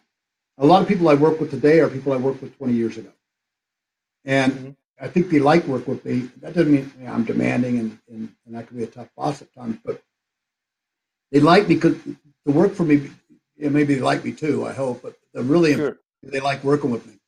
a 0.58 0.66
lot 0.66 0.82
of 0.82 0.88
people 0.88 1.08
i 1.10 1.14
work 1.14 1.40
with 1.40 1.52
today 1.52 1.80
are 1.80 1.90
people 1.90 2.14
i 2.14 2.18
worked 2.18 2.42
with 2.42 2.58
20 2.58 2.74
years 2.74 2.98
ago. 2.98 3.12
And 4.26 4.52
mm-hmm. 4.54 4.72
i 5.06 5.08
think 5.08 5.30
they 5.30 5.40
like 5.40 5.66
work 5.66 5.88
with 5.88 6.04
me. 6.06 6.30
That 6.42 6.54
doesn't 6.54 6.72
mean 6.72 6.92
you 7.00 7.06
know, 7.06 7.14
i'm 7.14 7.26
demanding 7.26 7.80
and, 7.80 8.00
and, 8.10 8.30
and 8.46 8.56
that 8.56 8.68
can 8.68 8.78
be 8.78 8.84
a 8.84 8.88
tough 8.88 9.10
boss 9.16 9.42
at 9.42 9.54
times 9.54 9.78
but 9.84 10.02
they 11.32 11.40
like 11.40 11.68
me 11.68 11.76
because 11.76 11.96
to 12.46 12.52
work 12.52 12.74
for 12.74 12.86
me 12.86 13.12
yeah, 13.60 13.70
maybe 13.70 13.96
they 13.96 14.02
like 14.02 14.24
me 14.24 14.32
too. 14.32 14.66
I 14.66 14.74
hope, 14.74 15.02
but 15.04 15.16
they're 15.34 15.44
really 15.44 15.76
sure. 15.76 15.98
they 16.24 16.40
like 16.40 16.64
working 16.64 16.90
with 16.90 17.06
me, 17.06 17.20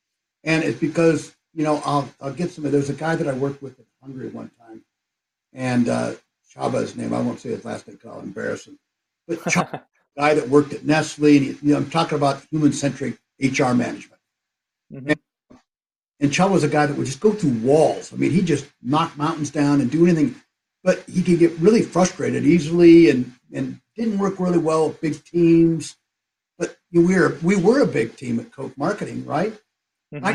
and 0.43 0.63
it's 0.63 0.79
because 0.79 1.35
you 1.53 1.63
know 1.63 1.81
I'll 1.85 2.09
I'll 2.21 2.33
get 2.33 2.51
some. 2.51 2.63
There's 2.63 2.89
a 2.89 2.93
guy 2.93 3.15
that 3.15 3.27
I 3.27 3.33
worked 3.33 3.61
with 3.61 3.77
in 3.77 3.85
Hungary 4.01 4.29
one 4.29 4.49
time, 4.57 4.83
and 5.53 5.89
uh, 5.89 6.13
Csaba's 6.55 6.95
name. 6.95 7.13
I 7.13 7.21
won't 7.21 7.41
say 7.41 7.49
his 7.49 7.65
last 7.65 7.87
name. 7.87 7.99
I'll 8.05 8.21
embarrass 8.21 8.65
him. 8.65 8.79
But 9.27 9.39
Csaba, 9.39 9.83
guy 10.17 10.33
that 10.33 10.47
worked 10.47 10.73
at 10.73 10.85
Nestle, 10.85 11.35
and 11.35 11.45
he, 11.45 11.49
you 11.61 11.73
know, 11.73 11.77
I'm 11.77 11.89
talking 11.89 12.17
about 12.17 12.43
human 12.49 12.71
centric 12.71 13.19
HR 13.39 13.73
management. 13.73 14.21
Mm-hmm. 14.91 15.09
And, 15.09 15.19
and 16.21 16.31
Csaba 16.31 16.51
was 16.51 16.63
a 16.63 16.69
guy 16.69 16.85
that 16.85 16.95
would 16.95 17.07
just 17.07 17.19
go 17.19 17.33
through 17.33 17.59
walls. 17.59 18.13
I 18.13 18.15
mean, 18.15 18.31
he 18.31 18.41
just 18.41 18.67
knock 18.81 19.17
mountains 19.17 19.49
down 19.49 19.81
and 19.81 19.91
do 19.91 20.05
anything, 20.05 20.35
but 20.81 21.03
he 21.09 21.23
could 21.23 21.39
get 21.39 21.51
really 21.59 21.81
frustrated 21.81 22.45
easily 22.45 23.09
and 23.09 23.33
and 23.51 23.81
didn't 23.97 24.17
work 24.17 24.39
really 24.39 24.57
well 24.57 24.87
with 24.87 25.01
big 25.01 25.21
teams 25.25 25.97
but 26.61 26.77
we 26.91 27.15
were 27.15 27.37
we 27.41 27.55
were 27.55 27.81
a 27.81 27.87
big 27.87 28.15
team 28.15 28.39
at 28.39 28.51
Coke 28.51 28.77
Marketing, 28.77 29.25
right? 29.25 29.53
Mm-hmm. 30.13 30.25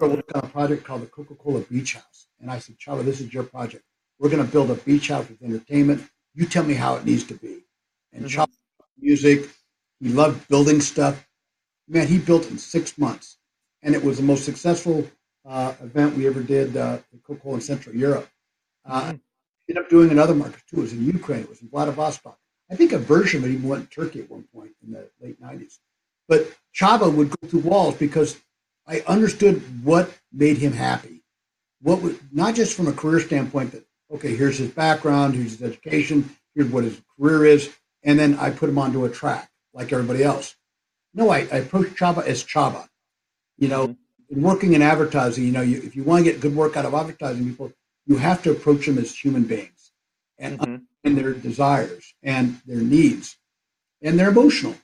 I 0.00 0.06
worked 0.06 0.32
on 0.32 0.44
a 0.44 0.48
project 0.48 0.82
called 0.82 1.02
the 1.02 1.06
Coca-Cola 1.06 1.60
Beach 1.60 1.92
House, 1.94 2.26
and 2.40 2.50
I 2.50 2.58
said, 2.58 2.78
Charlie, 2.78 3.04
this 3.04 3.20
is 3.20 3.32
your 3.32 3.44
project. 3.44 3.84
We're 4.18 4.30
going 4.30 4.44
to 4.44 4.50
build 4.50 4.70
a 4.70 4.74
beach 4.74 5.08
house 5.08 5.28
with 5.28 5.42
entertainment. 5.42 6.02
You 6.34 6.46
tell 6.46 6.64
me 6.64 6.74
how 6.74 6.96
it 6.96 7.04
needs 7.04 7.24
to 7.24 7.34
be. 7.34 7.54
And 8.12 8.24
mm-hmm. 8.24 8.34
Charlie 8.34 8.52
music. 8.98 9.50
He 10.00 10.08
loved 10.08 10.48
building 10.48 10.80
stuff. 10.80 11.28
Man, 11.86 12.06
he 12.06 12.18
built 12.18 12.50
in 12.50 12.58
six 12.58 12.98
months, 12.98 13.38
and 13.82 13.94
it 13.94 14.02
was 14.02 14.16
the 14.16 14.22
most 14.32 14.44
successful 14.44 15.08
uh, 15.46 15.74
event 15.82 16.16
we 16.16 16.26
ever 16.26 16.42
did 16.42 16.76
uh, 16.76 16.98
at 17.12 17.22
Coca-Cola 17.22 17.56
in 17.56 17.60
Central 17.60 17.94
Europe. 17.94 18.28
Uh, 18.86 19.02
mm-hmm. 19.02 19.16
Ended 19.68 19.84
up 19.84 19.90
doing 19.90 20.10
another 20.10 20.34
market 20.34 20.62
too. 20.68 20.78
It 20.78 20.86
was 20.86 20.92
in 20.92 21.04
Ukraine. 21.04 21.40
It 21.40 21.48
was 21.48 21.60
in 21.62 21.68
Vladivostok. 21.68 22.38
I 22.74 22.76
think 22.76 22.90
a 22.90 22.98
version 22.98 23.44
of 23.44 23.48
it 23.48 23.54
even 23.54 23.68
went 23.68 23.88
to 23.88 23.94
Turkey 23.94 24.22
at 24.22 24.28
one 24.28 24.48
point 24.52 24.72
in 24.84 24.90
the 24.90 25.08
late 25.20 25.40
90s. 25.40 25.78
But 26.26 26.52
Csaba 26.76 27.14
would 27.14 27.30
go 27.30 27.46
through 27.46 27.60
walls 27.60 27.94
because 27.94 28.36
I 28.84 29.04
understood 29.06 29.62
what 29.84 30.10
made 30.32 30.58
him 30.58 30.72
happy. 30.72 31.22
What 31.82 32.02
was 32.02 32.16
not 32.32 32.56
just 32.56 32.76
from 32.76 32.88
a 32.88 32.92
career 32.92 33.20
standpoint 33.20 33.70
that, 33.70 33.86
okay, 34.12 34.34
here's 34.34 34.58
his 34.58 34.70
background, 34.70 35.36
here's 35.36 35.52
his 35.52 35.62
education, 35.62 36.34
here's 36.56 36.68
what 36.68 36.82
his 36.82 37.00
career 37.16 37.44
is, 37.44 37.72
and 38.02 38.18
then 38.18 38.34
I 38.40 38.50
put 38.50 38.70
him 38.70 38.78
onto 38.78 39.04
a 39.04 39.08
track 39.08 39.48
like 39.72 39.92
everybody 39.92 40.24
else. 40.24 40.56
No, 41.14 41.30
I, 41.30 41.46
I 41.52 41.58
approached 41.58 41.96
Csaba 41.96 42.26
as 42.26 42.42
Csaba. 42.42 42.88
You 43.56 43.68
know, 43.68 43.86
mm-hmm. 43.86 44.34
in 44.34 44.42
working 44.42 44.72
in 44.72 44.82
advertising, 44.82 45.44
you 45.44 45.52
know, 45.52 45.62
you, 45.62 45.80
if 45.80 45.94
you 45.94 46.02
want 46.02 46.24
to 46.24 46.32
get 46.32 46.40
good 46.40 46.56
work 46.56 46.76
out 46.76 46.86
of 46.86 46.94
advertising 46.94 47.44
people, 47.44 47.72
you 48.04 48.16
have 48.16 48.42
to 48.42 48.50
approach 48.50 48.86
them 48.86 48.98
as 48.98 49.14
human 49.14 49.44
beings. 49.44 49.92
And 50.38 50.58
mm-hmm 50.58 50.84
and 51.04 51.16
their 51.16 51.32
desires 51.32 52.14
and 52.22 52.60
their 52.66 52.80
needs. 52.80 53.36
And 54.02 54.18
they're 54.18 54.30
emotional. 54.30 54.74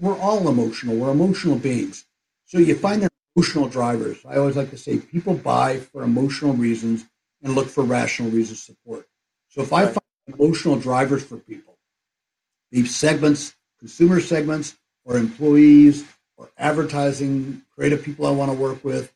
We're 0.00 0.18
all 0.18 0.48
emotional. 0.48 0.96
We're 0.96 1.10
emotional 1.10 1.56
beings. 1.56 2.06
So 2.44 2.58
you 2.58 2.74
find 2.74 3.02
their 3.02 3.10
emotional 3.34 3.68
drivers. 3.68 4.18
I 4.28 4.36
always 4.36 4.56
like 4.56 4.70
to 4.70 4.78
say 4.78 4.98
people 4.98 5.34
buy 5.34 5.78
for 5.78 6.02
emotional 6.02 6.52
reasons 6.52 7.04
and 7.42 7.54
look 7.54 7.68
for 7.68 7.82
rational 7.82 8.30
reasons 8.30 8.62
support. 8.62 9.06
So 9.48 9.62
if 9.62 9.72
I 9.72 9.86
find 9.86 9.98
emotional 10.28 10.76
drivers 10.76 11.24
for 11.24 11.38
people, 11.38 11.76
these 12.70 12.94
segments, 12.94 13.54
consumer 13.78 14.20
segments, 14.20 14.76
or 15.04 15.16
employees, 15.16 16.04
or 16.36 16.50
advertising, 16.58 17.62
creative 17.74 18.02
people 18.02 18.26
I 18.26 18.30
want 18.30 18.50
to 18.50 18.56
work 18.56 18.82
with, 18.84 19.12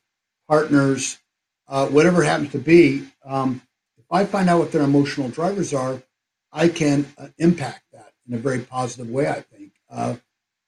partners, 0.47 1.17
uh, 1.67 1.87
whatever 1.87 2.23
happens 2.23 2.51
to 2.51 2.59
be, 2.59 3.07
um, 3.25 3.61
if 3.97 4.05
I 4.11 4.25
find 4.25 4.49
out 4.49 4.59
what 4.59 4.71
their 4.71 4.83
emotional 4.83 5.29
drivers 5.29 5.73
are, 5.73 6.01
I 6.51 6.67
can 6.67 7.05
uh, 7.17 7.27
impact 7.37 7.83
that 7.93 8.11
in 8.27 8.33
a 8.33 8.37
very 8.37 8.59
positive 8.59 9.09
way. 9.09 9.27
I 9.27 9.41
think 9.41 9.71
uh, 9.89 10.15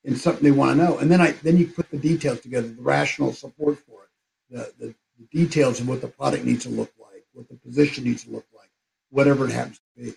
in 0.04 0.16
something 0.16 0.44
they 0.44 0.52
want 0.52 0.78
to 0.78 0.84
know, 0.84 0.98
and 0.98 1.12
then 1.12 1.22
I 1.22 1.32
then 1.32 1.58
you 1.58 1.68
put 1.68 1.90
the 1.90 1.98
details 1.98 2.42
together, 2.42 2.68
the 2.68 2.82
rational 2.82 3.34
support 3.34 3.80
for 3.80 4.04
it, 4.04 4.10
the, 4.50 4.74
the, 4.80 4.96
the 5.20 5.26
details 5.32 5.80
of 5.80 5.88
what 5.88 6.02
the 6.02 6.08
product 6.08 6.44
needs 6.46 6.64
to 6.64 6.70
look 6.70 6.92
like, 7.00 7.24
what 7.34 7.48
the 7.50 7.56
position 7.56 8.04
needs 8.04 8.24
to 8.26 8.32
look 8.32 8.46
like, 8.56 8.70
whatever 9.10 9.46
it 9.46 9.52
happens 9.52 9.80
to 9.80 10.04
be. 10.04 10.14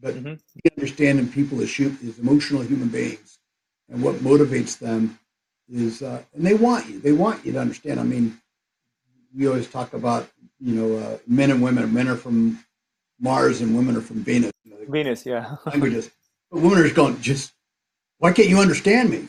But 0.00 0.14
mm-hmm. 0.14 0.34
understanding 0.76 1.28
people 1.28 1.60
as, 1.60 1.78
as 1.78 2.18
emotional 2.18 2.62
human 2.62 2.88
beings 2.88 3.38
and 3.88 4.02
what 4.02 4.16
motivates 4.16 4.78
them 4.78 5.18
is, 5.68 6.02
uh, 6.02 6.22
and 6.34 6.44
they 6.44 6.54
want 6.54 6.88
you. 6.88 7.00
They 7.00 7.12
want 7.12 7.44
you 7.44 7.52
to 7.52 7.60
understand. 7.60 8.00
I 8.00 8.04
mean, 8.04 8.40
we 9.36 9.46
always 9.46 9.68
talk 9.68 9.92
about 9.92 10.28
you 10.58 10.74
know 10.74 10.96
uh, 10.96 11.18
men 11.26 11.50
and 11.50 11.62
women. 11.62 11.92
Men 11.92 12.08
are 12.08 12.16
from 12.16 12.64
Mars 13.20 13.60
and 13.60 13.76
women 13.76 13.96
are 13.96 14.00
from 14.00 14.24
Venus. 14.24 14.52
Venus, 14.90 15.24
yeah. 15.26 15.56
languages. 15.66 16.10
But 16.50 16.60
just 16.60 16.94
going, 16.94 17.20
just, 17.20 17.52
why 18.18 18.32
can't 18.32 18.48
you 18.48 18.58
understand 18.58 19.10
me? 19.10 19.28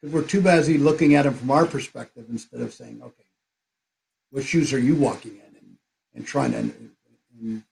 Because 0.00 0.14
we're 0.14 0.26
too 0.26 0.40
busy 0.40 0.78
looking 0.78 1.14
at 1.14 1.22
them 1.22 1.34
from 1.34 1.50
our 1.50 1.66
perspective 1.66 2.26
instead 2.30 2.60
of 2.60 2.72
saying, 2.72 3.00
okay, 3.02 3.24
what 4.30 4.44
shoes 4.44 4.72
are 4.72 4.78
you 4.78 4.94
walking 4.94 5.32
in? 5.32 5.56
And, 5.56 5.78
and 6.14 6.26
trying 6.26 6.52
to, 6.52 6.58
and, 6.58 6.90
and, 7.40 7.62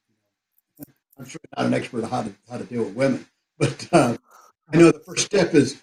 I'm 1.19 1.25
sure 1.27 1.41
not 1.57 1.67
an 1.67 1.75
expert 1.75 2.05
on 2.05 2.11
how 2.11 2.23
to, 2.23 2.35
how 2.51 2.59
to 2.59 2.65
deal 2.65 2.85
with 2.85 2.95
women, 2.95 3.27
but 3.59 3.89
uh, 3.93 4.17
I 4.73 4.77
know 4.77 4.91
the 4.91 4.99
first 4.99 5.27
step 5.27 5.55
is 5.55 5.81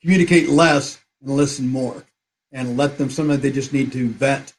communicate 0.00 0.48
less 0.48 1.00
and 1.22 1.30
listen 1.30 1.68
more 1.68 2.04
and 2.50 2.76
let 2.76 2.98
them, 2.98 3.10
sometimes 3.10 3.40
they 3.40 3.52
just 3.52 3.72
need 3.72 3.92
to 3.92 4.08
vent. 4.08 4.52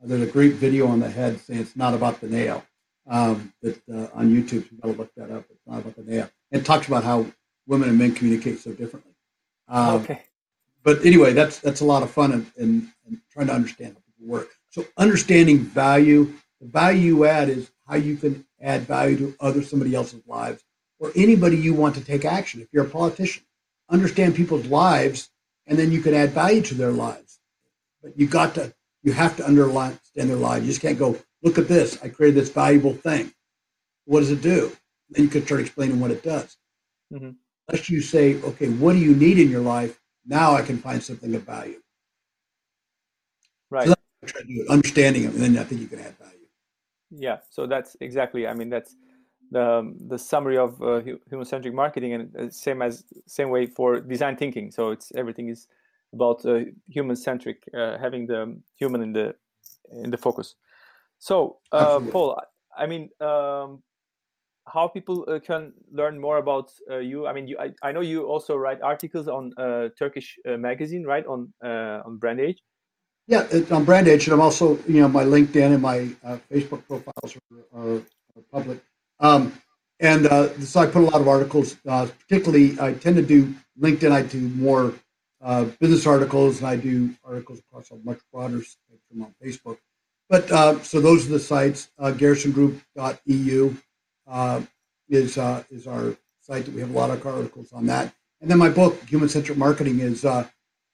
There's 0.00 0.28
a 0.28 0.30
great 0.30 0.54
video 0.54 0.86
on 0.86 1.00
the 1.00 1.08
head 1.08 1.40
saying 1.40 1.60
it's 1.60 1.76
not 1.76 1.94
about 1.94 2.20
the 2.20 2.28
nail 2.28 2.62
um, 3.08 3.52
that 3.62 3.80
uh, 3.88 4.08
on 4.14 4.30
YouTube. 4.30 4.70
You 4.70 4.78
got 4.82 4.92
to 4.92 4.98
look 4.98 5.14
that 5.16 5.30
up. 5.30 5.44
It's 5.50 5.66
not 5.66 5.80
about 5.80 5.96
the 5.96 6.02
nail. 6.02 6.30
It 6.50 6.64
talks 6.64 6.86
about 6.86 7.04
how 7.04 7.26
women 7.66 7.88
and 7.88 7.98
men 7.98 8.14
communicate 8.14 8.60
so 8.60 8.72
differently. 8.72 9.12
Um, 9.68 10.02
okay. 10.02 10.22
But 10.82 11.04
anyway, 11.04 11.32
that's 11.32 11.58
that's 11.58 11.80
a 11.80 11.84
lot 11.84 12.02
of 12.02 12.10
fun 12.10 12.32
and, 12.32 12.52
and, 12.58 12.88
and 13.06 13.20
trying 13.30 13.46
to 13.46 13.54
understand 13.54 13.94
how 13.94 14.00
people 14.06 14.32
work. 14.32 14.50
So 14.70 14.84
understanding 14.96 15.58
value, 15.58 16.32
the 16.60 16.66
value 16.66 17.00
you 17.00 17.24
add 17.24 17.48
is 17.48 17.70
how 17.88 17.96
you 17.96 18.16
can 18.16 18.44
add 18.60 18.82
value 18.82 19.16
to 19.18 19.36
other 19.40 19.62
somebody 19.62 19.94
else's 19.94 20.22
lives 20.26 20.62
or 20.98 21.12
anybody 21.16 21.56
you 21.56 21.74
want 21.74 21.94
to 21.96 22.04
take 22.04 22.24
action. 22.24 22.60
If 22.60 22.68
you're 22.72 22.84
a 22.84 22.88
politician, 22.88 23.44
understand 23.88 24.34
people's 24.34 24.66
lives, 24.66 25.30
and 25.66 25.78
then 25.78 25.90
you 25.92 26.00
can 26.00 26.14
add 26.14 26.30
value 26.30 26.62
to 26.62 26.74
their 26.74 26.92
lives. 26.92 27.38
But 28.02 28.18
you 28.18 28.26
got 28.26 28.54
to 28.56 28.74
you 29.02 29.12
have 29.12 29.36
to 29.36 29.44
understand 29.46 30.30
their 30.30 30.36
lives. 30.36 30.64
You 30.64 30.70
just 30.70 30.82
can't 30.82 30.98
go 30.98 31.18
look 31.44 31.58
at 31.58 31.68
this. 31.68 32.02
I 32.02 32.08
created 32.08 32.40
this 32.40 32.50
valuable 32.50 32.94
thing. 32.94 33.32
What 34.06 34.20
does 34.20 34.30
it 34.30 34.42
do? 34.42 34.72
Then 35.10 35.24
you 35.24 35.30
can 35.30 35.44
start 35.44 35.60
explaining 35.60 36.00
what 36.00 36.10
it 36.10 36.22
does. 36.22 36.56
Mm-hmm. 37.12 37.30
Unless 37.68 37.90
you 37.90 38.00
say, 38.00 38.40
okay, 38.42 38.68
what 38.68 38.94
do 38.94 38.98
you 38.98 39.14
need 39.14 39.38
in 39.38 39.50
your 39.50 39.60
life? 39.60 40.00
Now 40.26 40.54
I 40.54 40.62
can 40.62 40.78
find 40.78 41.02
something 41.02 41.34
of 41.34 41.42
value. 41.42 41.80
Right. 43.70 43.88
So 43.88 43.94
try 44.26 44.40
to 44.40 44.46
do 44.46 44.62
it, 44.62 44.70
understanding 44.70 45.24
it, 45.24 45.32
and 45.32 45.40
then 45.40 45.58
I 45.58 45.64
think 45.64 45.80
you 45.80 45.86
can 45.86 46.00
add 46.00 46.16
value. 46.18 46.46
Yeah. 47.10 47.38
So 47.50 47.66
that's 47.66 47.96
exactly. 48.00 48.46
I 48.46 48.54
mean, 48.54 48.70
that's 48.70 48.96
the, 49.50 49.94
the 50.08 50.18
summary 50.18 50.58
of 50.58 50.80
uh, 50.82 51.00
human 51.28 51.44
centric 51.44 51.74
marketing 51.74 52.14
and 52.14 52.52
same 52.52 52.82
as 52.82 53.04
same 53.26 53.50
way 53.50 53.66
for 53.66 54.00
design 54.00 54.36
thinking 54.36 54.70
so 54.70 54.90
it's 54.90 55.12
everything 55.14 55.48
is 55.48 55.68
about 56.12 56.44
uh, 56.44 56.60
human 56.88 57.14
centric 57.14 57.62
uh, 57.76 57.96
having 57.98 58.26
the 58.26 58.56
human 58.76 59.00
in 59.02 59.12
the 59.12 59.34
in 59.92 60.10
the 60.10 60.16
focus 60.16 60.56
so 61.28 61.58
uh, 61.72 62.00
paul 62.12 62.28
i 62.76 62.86
mean 62.86 63.04
um, 63.20 63.82
how 64.74 64.84
people 64.96 65.18
uh, 65.28 65.38
can 65.48 65.72
learn 66.00 66.14
more 66.26 66.38
about 66.44 66.68
you 67.10 67.26
i 67.26 67.32
mean 67.32 67.46
you, 67.48 67.56
I, 67.58 67.68
I, 67.82 67.92
know 67.92 68.04
you 68.12 68.18
also 68.32 68.56
write 68.56 68.80
articles 68.82 69.26
on 69.28 69.52
turkish 69.98 70.28
magazine 70.68 71.04
right 71.12 71.26
on 71.26 71.40
on 72.06 72.18
brand 72.22 72.40
age? 72.40 72.58
Yeah 73.26 73.42
on 73.70 73.84
brand 73.84 74.06
age 74.08 74.26
and 74.26 74.34
i'm 74.34 74.44
also 74.48 74.66
you 74.92 75.00
know 75.00 75.08
my 75.08 75.24
linkedin 75.24 75.70
and 75.74 75.82
my 75.82 75.98
facebook 76.52 76.82
profiles 76.88 77.30
are, 77.36 77.78
are, 77.78 77.96
are 78.36 78.44
public. 78.52 78.78
Um, 79.20 79.52
and 80.00 80.26
uh, 80.26 80.58
so 80.60 80.80
I 80.80 80.86
put 80.86 81.02
a 81.02 81.06
lot 81.06 81.20
of 81.20 81.28
articles, 81.28 81.76
uh, 81.88 82.08
particularly 82.28 82.78
I 82.80 82.94
tend 82.94 83.16
to 83.16 83.22
do 83.22 83.54
LinkedIn, 83.80 84.10
I 84.10 84.22
do 84.22 84.40
more 84.40 84.94
uh, 85.40 85.64
business 85.80 86.06
articles, 86.06 86.58
and 86.58 86.66
I 86.66 86.76
do 86.76 87.14
articles 87.24 87.60
across 87.60 87.90
a 87.90 87.96
much 88.04 88.18
broader 88.32 88.62
spectrum 88.62 89.22
on 89.22 89.34
Facebook. 89.42 89.78
But 90.28 90.50
uh, 90.50 90.80
so 90.82 91.00
those 91.00 91.26
are 91.26 91.32
the 91.32 91.40
sites. 91.40 91.90
Uh, 91.98 92.12
garrisongroup.eu 92.12 93.76
uh, 94.26 94.62
is 95.08 95.38
uh, 95.38 95.64
is 95.70 95.86
our 95.86 96.16
site 96.40 96.64
that 96.64 96.74
we 96.74 96.80
have 96.80 96.90
a 96.90 96.98
lot 96.98 97.10
of 97.10 97.24
articles 97.26 97.72
on 97.72 97.86
that. 97.86 98.14
And 98.40 98.50
then 98.50 98.58
my 98.58 98.68
book, 98.68 99.02
Human 99.08 99.28
Centric 99.28 99.58
Marketing, 99.58 100.00
is 100.00 100.24
uh, 100.24 100.46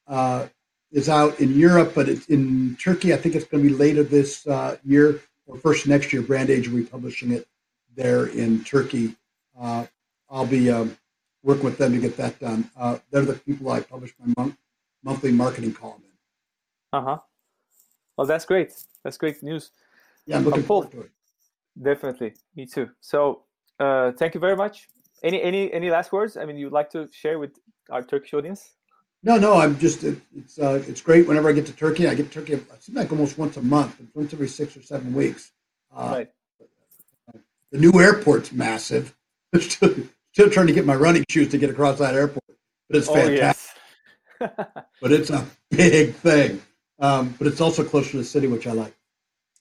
uh, 0.07 0.47
is 0.91 1.09
out 1.09 1.39
in 1.41 1.57
Europe, 1.57 1.93
but 1.95 2.09
it's 2.09 2.27
in 2.27 2.77
Turkey. 2.77 3.15
I 3.15 3.17
think 3.17 3.35
it's 3.35 3.45
going 3.45 3.63
to 3.63 3.71
be 3.71 3.75
later 3.75 4.03
this 4.03 4.47
uh, 4.47 4.77
year 4.85 5.21
or 5.47 5.57
first 5.59 5.87
next 5.87 6.13
year. 6.13 6.23
Brand 6.23 6.51
Age 6.51 6.69
will 6.69 6.79
be 6.79 6.87
publishing 6.87 7.31
it 7.31 7.47
there 7.95 8.27
in 8.27 8.65
Turkey. 8.65 9.17
I'll 10.33 10.47
be 10.47 10.71
um, 10.71 10.97
working 11.43 11.65
with 11.65 11.77
them 11.77 11.93
to 11.93 11.99
get 11.99 12.17
that 12.17 12.39
done. 12.39 12.71
They're 13.11 13.25
the 13.25 13.35
people 13.35 13.71
I 13.71 13.81
publish 13.81 14.15
my 14.19 14.33
month, 14.37 14.57
monthly 15.03 15.33
marketing 15.33 15.73
column 15.73 16.03
in. 16.03 16.99
Uh 16.99 17.03
huh. 17.03 17.19
Well, 18.21 18.27
that's 18.27 18.45
great. 18.45 18.75
That's 19.03 19.17
great 19.17 19.43
news. 19.43 19.71
Yeah, 20.27 20.37
I'm 20.37 20.45
looking 20.45 20.63
forward 20.63 20.91
to 20.91 21.01
it. 21.01 21.11
Definitely, 21.83 22.35
me 22.55 22.67
too. 22.67 22.91
So, 23.01 23.45
uh, 23.79 24.13
thank 24.13 24.35
you 24.35 24.41
very 24.41 24.57
much. 24.57 24.89
Any 25.23 25.41
any 25.41 25.73
any 25.73 25.89
last 25.91 26.13
words? 26.13 26.37
I 26.37 26.45
mean, 26.45 26.59
you'd 26.59 26.71
like 26.71 26.91
to 26.91 27.09
share 27.13 27.39
with 27.39 27.53
our 27.89 28.03
Turkish 28.03 28.35
audience? 28.35 28.75
No, 29.23 29.39
no. 29.39 29.57
I'm 29.57 29.79
just 29.79 30.05
it, 30.05 30.21
it's 30.37 30.59
uh, 30.59 30.83
it's 30.87 31.01
great. 31.01 31.27
Whenever 31.27 31.49
I 31.49 31.53
get 31.53 31.65
to 31.69 31.73
Turkey, 31.73 32.09
I 32.09 32.15
get 32.15 32.31
to 32.31 32.41
Turkey. 32.41 32.53
It 32.53 32.83
seems 32.83 32.99
like 32.99 33.11
almost 33.11 33.39
once 33.39 33.57
a 33.57 33.63
month, 33.63 33.99
once 34.13 34.35
every 34.35 34.49
six 34.49 34.77
or 34.77 34.83
seven 34.83 35.15
weeks. 35.15 35.53
Uh, 35.91 36.11
right. 36.13 36.31
The 37.73 37.79
new 37.79 37.99
airport's 37.99 38.53
massive. 38.53 39.17
still, 39.61 39.95
still 40.35 40.51
trying 40.51 40.67
to 40.67 40.75
get 40.75 40.85
my 40.85 40.95
running 40.95 41.25
shoes 41.31 41.49
to 41.53 41.57
get 41.57 41.71
across 41.71 41.99
that 42.01 42.15
airport, 42.15 42.45
but 42.91 42.99
it's 42.99 43.09
fantastic. 43.09 43.81
Oh, 44.43 44.47
yes. 44.59 44.77
but 45.01 45.11
it's 45.11 45.31
a 45.31 45.47
big 45.71 46.17
thing. 46.17 46.61
Um, 47.01 47.35
but 47.39 47.47
it's 47.47 47.61
also 47.61 47.83
closer 47.83 48.11
to 48.13 48.17
the 48.19 48.25
city, 48.25 48.47
which 48.47 48.67
I 48.67 48.73
like. 48.73 48.95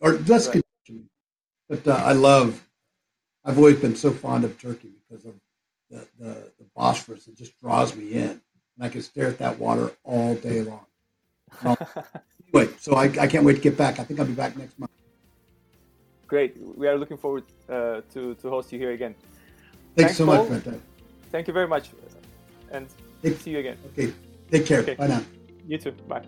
Or 0.02 0.14
less 0.14 0.48
right. 0.48 0.64
But 1.70 1.88
uh, 1.88 1.94
I 1.94 2.14
love. 2.14 2.66
I've 3.46 3.58
always 3.58 3.78
been 3.78 3.96
so 3.96 4.12
fond 4.12 4.44
of 4.44 4.60
Turkey 4.60 4.90
because 5.08 5.26
of 5.26 5.34
the, 5.90 6.08
the, 6.20 6.34
the 6.60 6.66
Bosphorus. 6.76 7.28
It 7.28 7.38
just 7.38 7.60
draws 7.60 7.96
me 7.96 8.14
in, 8.14 8.30
and 8.30 8.42
I 8.82 8.90
can 8.90 9.02
stare 9.02 9.28
at 9.28 9.38
that 9.40 9.58
water 9.60 9.92
all 10.04 10.36
day 10.36 10.62
long. 10.62 10.86
Um, 11.64 11.78
anyway, 12.54 12.74
so 12.80 12.96
I, 12.96 13.06
I 13.20 13.28
can't 13.28 13.46
wait 13.46 13.56
to 13.56 13.62
get 13.62 13.78
back. 13.78 14.00
I 14.00 14.04
think 14.04 14.20
I'll 14.20 14.26
be 14.26 14.34
back 14.34 14.58
next 14.58 14.78
month. 14.78 14.92
Great. 16.28 16.58
We 16.76 16.88
are 16.88 16.98
looking 16.98 17.18
forward 17.18 17.44
uh, 17.70 18.02
to 18.14 18.36
to 18.36 18.50
host 18.50 18.72
you 18.72 18.80
here 18.80 18.92
again. 18.92 19.16
Thanks, 19.96 20.18
Thanks 20.18 20.18
so 20.18 20.26
Paul. 20.26 20.48
much, 20.50 20.64
Brent. 20.64 20.82
Thank 21.32 21.48
you 21.48 21.54
very 21.54 21.68
much, 21.68 21.90
and 22.72 22.88
Take, 23.22 23.40
see 23.40 23.52
you 23.52 23.60
again. 23.60 23.78
Okay. 23.88 24.14
Take 24.52 24.66
care. 24.66 24.82
Okay. 24.82 24.96
Bye 24.96 25.08
now. 25.08 25.24
You 25.68 25.78
too. 25.78 25.92
Bye. 26.08 26.24